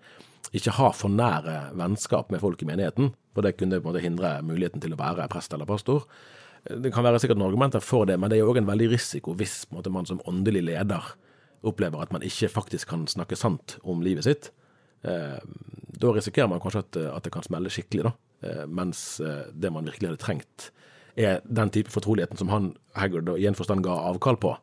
ikke 0.54 0.76
ha 0.76 0.92
for 0.94 1.10
nære 1.10 1.56
vennskap 1.74 2.30
med 2.30 2.38
folk 2.38 2.60
i 2.62 2.68
menigheten, 2.68 3.10
for 3.34 3.42
det 3.42 3.56
kunne 3.58 3.80
på 3.80 3.88
en 3.88 3.90
måte 3.90 4.04
hindre 4.04 4.36
muligheten 4.46 4.82
til 4.82 4.94
å 4.94 5.00
være 5.00 5.26
prest 5.32 5.52
eller 5.52 5.68
pastor. 5.68 6.06
Det 6.66 6.90
kan 6.94 7.06
være 7.06 7.20
sikkert 7.22 7.38
noen 7.38 7.52
argumenter 7.52 7.84
for 7.84 8.08
det, 8.08 8.18
men 8.18 8.30
det 8.30 8.38
er 8.38 8.44
jo 8.44 8.50
òg 8.52 8.60
en 8.62 8.68
veldig 8.68 8.90
risiko 8.90 9.36
hvis 9.38 9.64
måte, 9.74 9.92
man 9.92 10.08
som 10.08 10.22
åndelig 10.26 10.64
leder 10.66 11.14
opplever 11.66 12.02
at 12.02 12.12
man 12.14 12.24
ikke 12.26 12.50
faktisk 12.52 12.90
kan 12.92 13.06
snakke 13.10 13.38
sant 13.38 13.76
om 13.86 14.02
livet 14.04 14.26
sitt. 14.26 14.50
Eh, 15.06 15.38
da 15.96 16.12
risikerer 16.14 16.50
man 16.50 16.62
kanskje 16.62 16.84
at, 16.84 16.98
at, 17.10 17.24
det 17.26 17.32
kan 17.34 17.46
smelle 17.46 17.72
skikkelig, 17.72 18.08
da. 18.08 18.12
Eh, 18.46 18.64
mens 18.66 19.20
eh, 19.20 19.48
det 19.54 19.72
man 19.72 19.88
virkelig 19.88 20.12
hadde 20.12 20.22
trengt, 20.22 20.70
er 21.16 21.40
den 21.44 21.72
type 21.72 21.92
fortroligheten 21.92 22.38
som 22.38 22.50
han 22.52 22.72
Haggard 22.98 23.30
i 23.38 23.46
en 23.48 23.56
forstand 23.56 23.84
ga 23.86 23.94
avkall 24.10 24.38
på. 24.40 24.56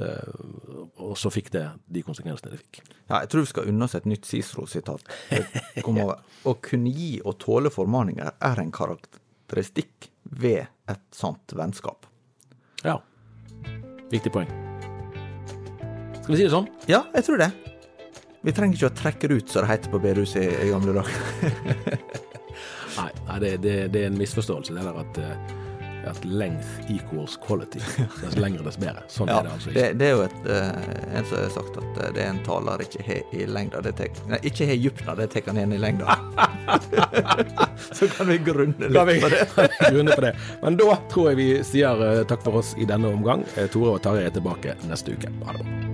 Uh, 0.00 0.86
og 1.04 1.18
så 1.20 1.28
fikk 1.28 1.50
det 1.52 1.66
de 1.92 2.00
konsekvensene 2.00 2.54
det 2.54 2.62
fikk. 2.62 2.78
Ja, 3.10 3.18
jeg 3.20 3.28
tror 3.28 3.42
vi 3.42 3.50
skal 3.50 3.66
unne 3.68 3.84
oss 3.84 3.96
et 3.98 4.06
nytt 4.08 4.24
Cicero-sitat. 4.24 5.04
Å 6.48 6.54
kunne 6.64 6.92
gi 6.96 7.10
og 7.20 7.36
tåle 7.44 7.68
formaninger 7.68 8.30
er 8.32 8.62
en 8.62 8.72
karakteristikk 8.72 10.08
ved 10.24 10.71
et 10.94 11.04
sånt 11.16 11.54
vennskap. 11.56 12.06
Ja. 12.84 12.98
Viktig 14.12 14.32
poeng. 14.34 14.50
Skal 16.22 16.34
vi 16.34 16.38
si 16.38 16.46
det 16.46 16.52
sånn? 16.54 16.68
Ja, 16.90 17.02
jeg 17.16 17.26
tror 17.26 17.40
det. 17.42 17.50
Vi 18.42 18.54
trenger 18.54 18.78
ikke 18.78 18.90
å 18.90 18.98
trekke 18.98 19.30
det 19.30 19.40
ut, 19.40 19.50
som 19.50 19.64
det 19.64 19.70
heter 19.70 19.92
på 19.92 20.00
bedehuset 20.02 20.42
i, 20.42 20.50
i 20.66 20.70
gamle 20.70 20.94
dager. 20.96 21.18
nei, 22.98 23.10
nei 23.28 23.40
det, 23.42 23.52
det, 23.62 23.74
det, 23.94 24.04
er 24.04 24.10
en 24.10 24.18
misforståelse, 24.18 24.74
det 24.74 24.86
der 24.86 25.02
at 25.02 25.20
uh, 25.22 25.60
at 26.08 26.24
length 26.24 26.90
equals 26.90 27.36
quality. 27.36 27.80
Dess 28.22 28.36
lengre, 28.36 28.64
dess 28.66 28.78
bedre. 28.80 29.04
Sånn 29.12 29.30
ja, 29.30 29.38
er 29.40 29.48
det 29.48 29.52
altså 29.56 29.70
ikke. 29.70 29.80
Det, 29.80 29.92
det 30.00 30.08
er 30.08 30.12
jo 30.12 30.24
et, 30.26 30.38
uh, 30.48 31.18
en 31.18 31.28
som 31.28 31.38
har 31.38 31.52
sagt 31.56 31.78
at 31.82 32.00
uh, 32.00 32.08
det 32.16 32.24
er 32.24 32.32
en 32.32 32.42
taler 32.46 32.84
ikke 32.86 33.06
har 33.06 33.36
i 33.36 33.46
lengda, 33.48 33.82
det 33.86 33.94
tek, 34.00 34.18
nei, 34.30 34.40
ikke 34.48 34.68
har 34.70 34.80
djupna, 34.80 35.16
det 35.18 35.28
tar 35.34 35.48
han 35.50 35.62
igjen 35.62 35.76
i 35.76 35.80
lengda. 35.82 36.18
Så 37.98 38.10
kan 38.12 38.30
vi 38.30 38.38
grunne 38.42 38.90
litt 38.90 39.08
vi, 39.12 39.20
på 39.22 39.32
det. 39.32 39.46
grunne 39.92 40.18
på 40.18 40.26
det. 40.26 40.34
Men 40.64 40.80
da 40.80 40.98
tror 41.12 41.32
jeg 41.32 41.40
vi 41.42 41.48
sier 41.66 42.04
uh, 42.04 42.20
takk 42.28 42.44
for 42.46 42.62
oss 42.62 42.74
i 42.78 42.88
denne 42.88 43.12
omgang. 43.12 43.46
Tore 43.72 43.96
og 43.96 44.04
Tarjei 44.04 44.28
er 44.28 44.36
tilbake 44.36 44.78
neste 44.90 45.16
uke. 45.16 45.32
Ha 45.46 45.58
det 45.58 45.64
bra. 45.64 45.91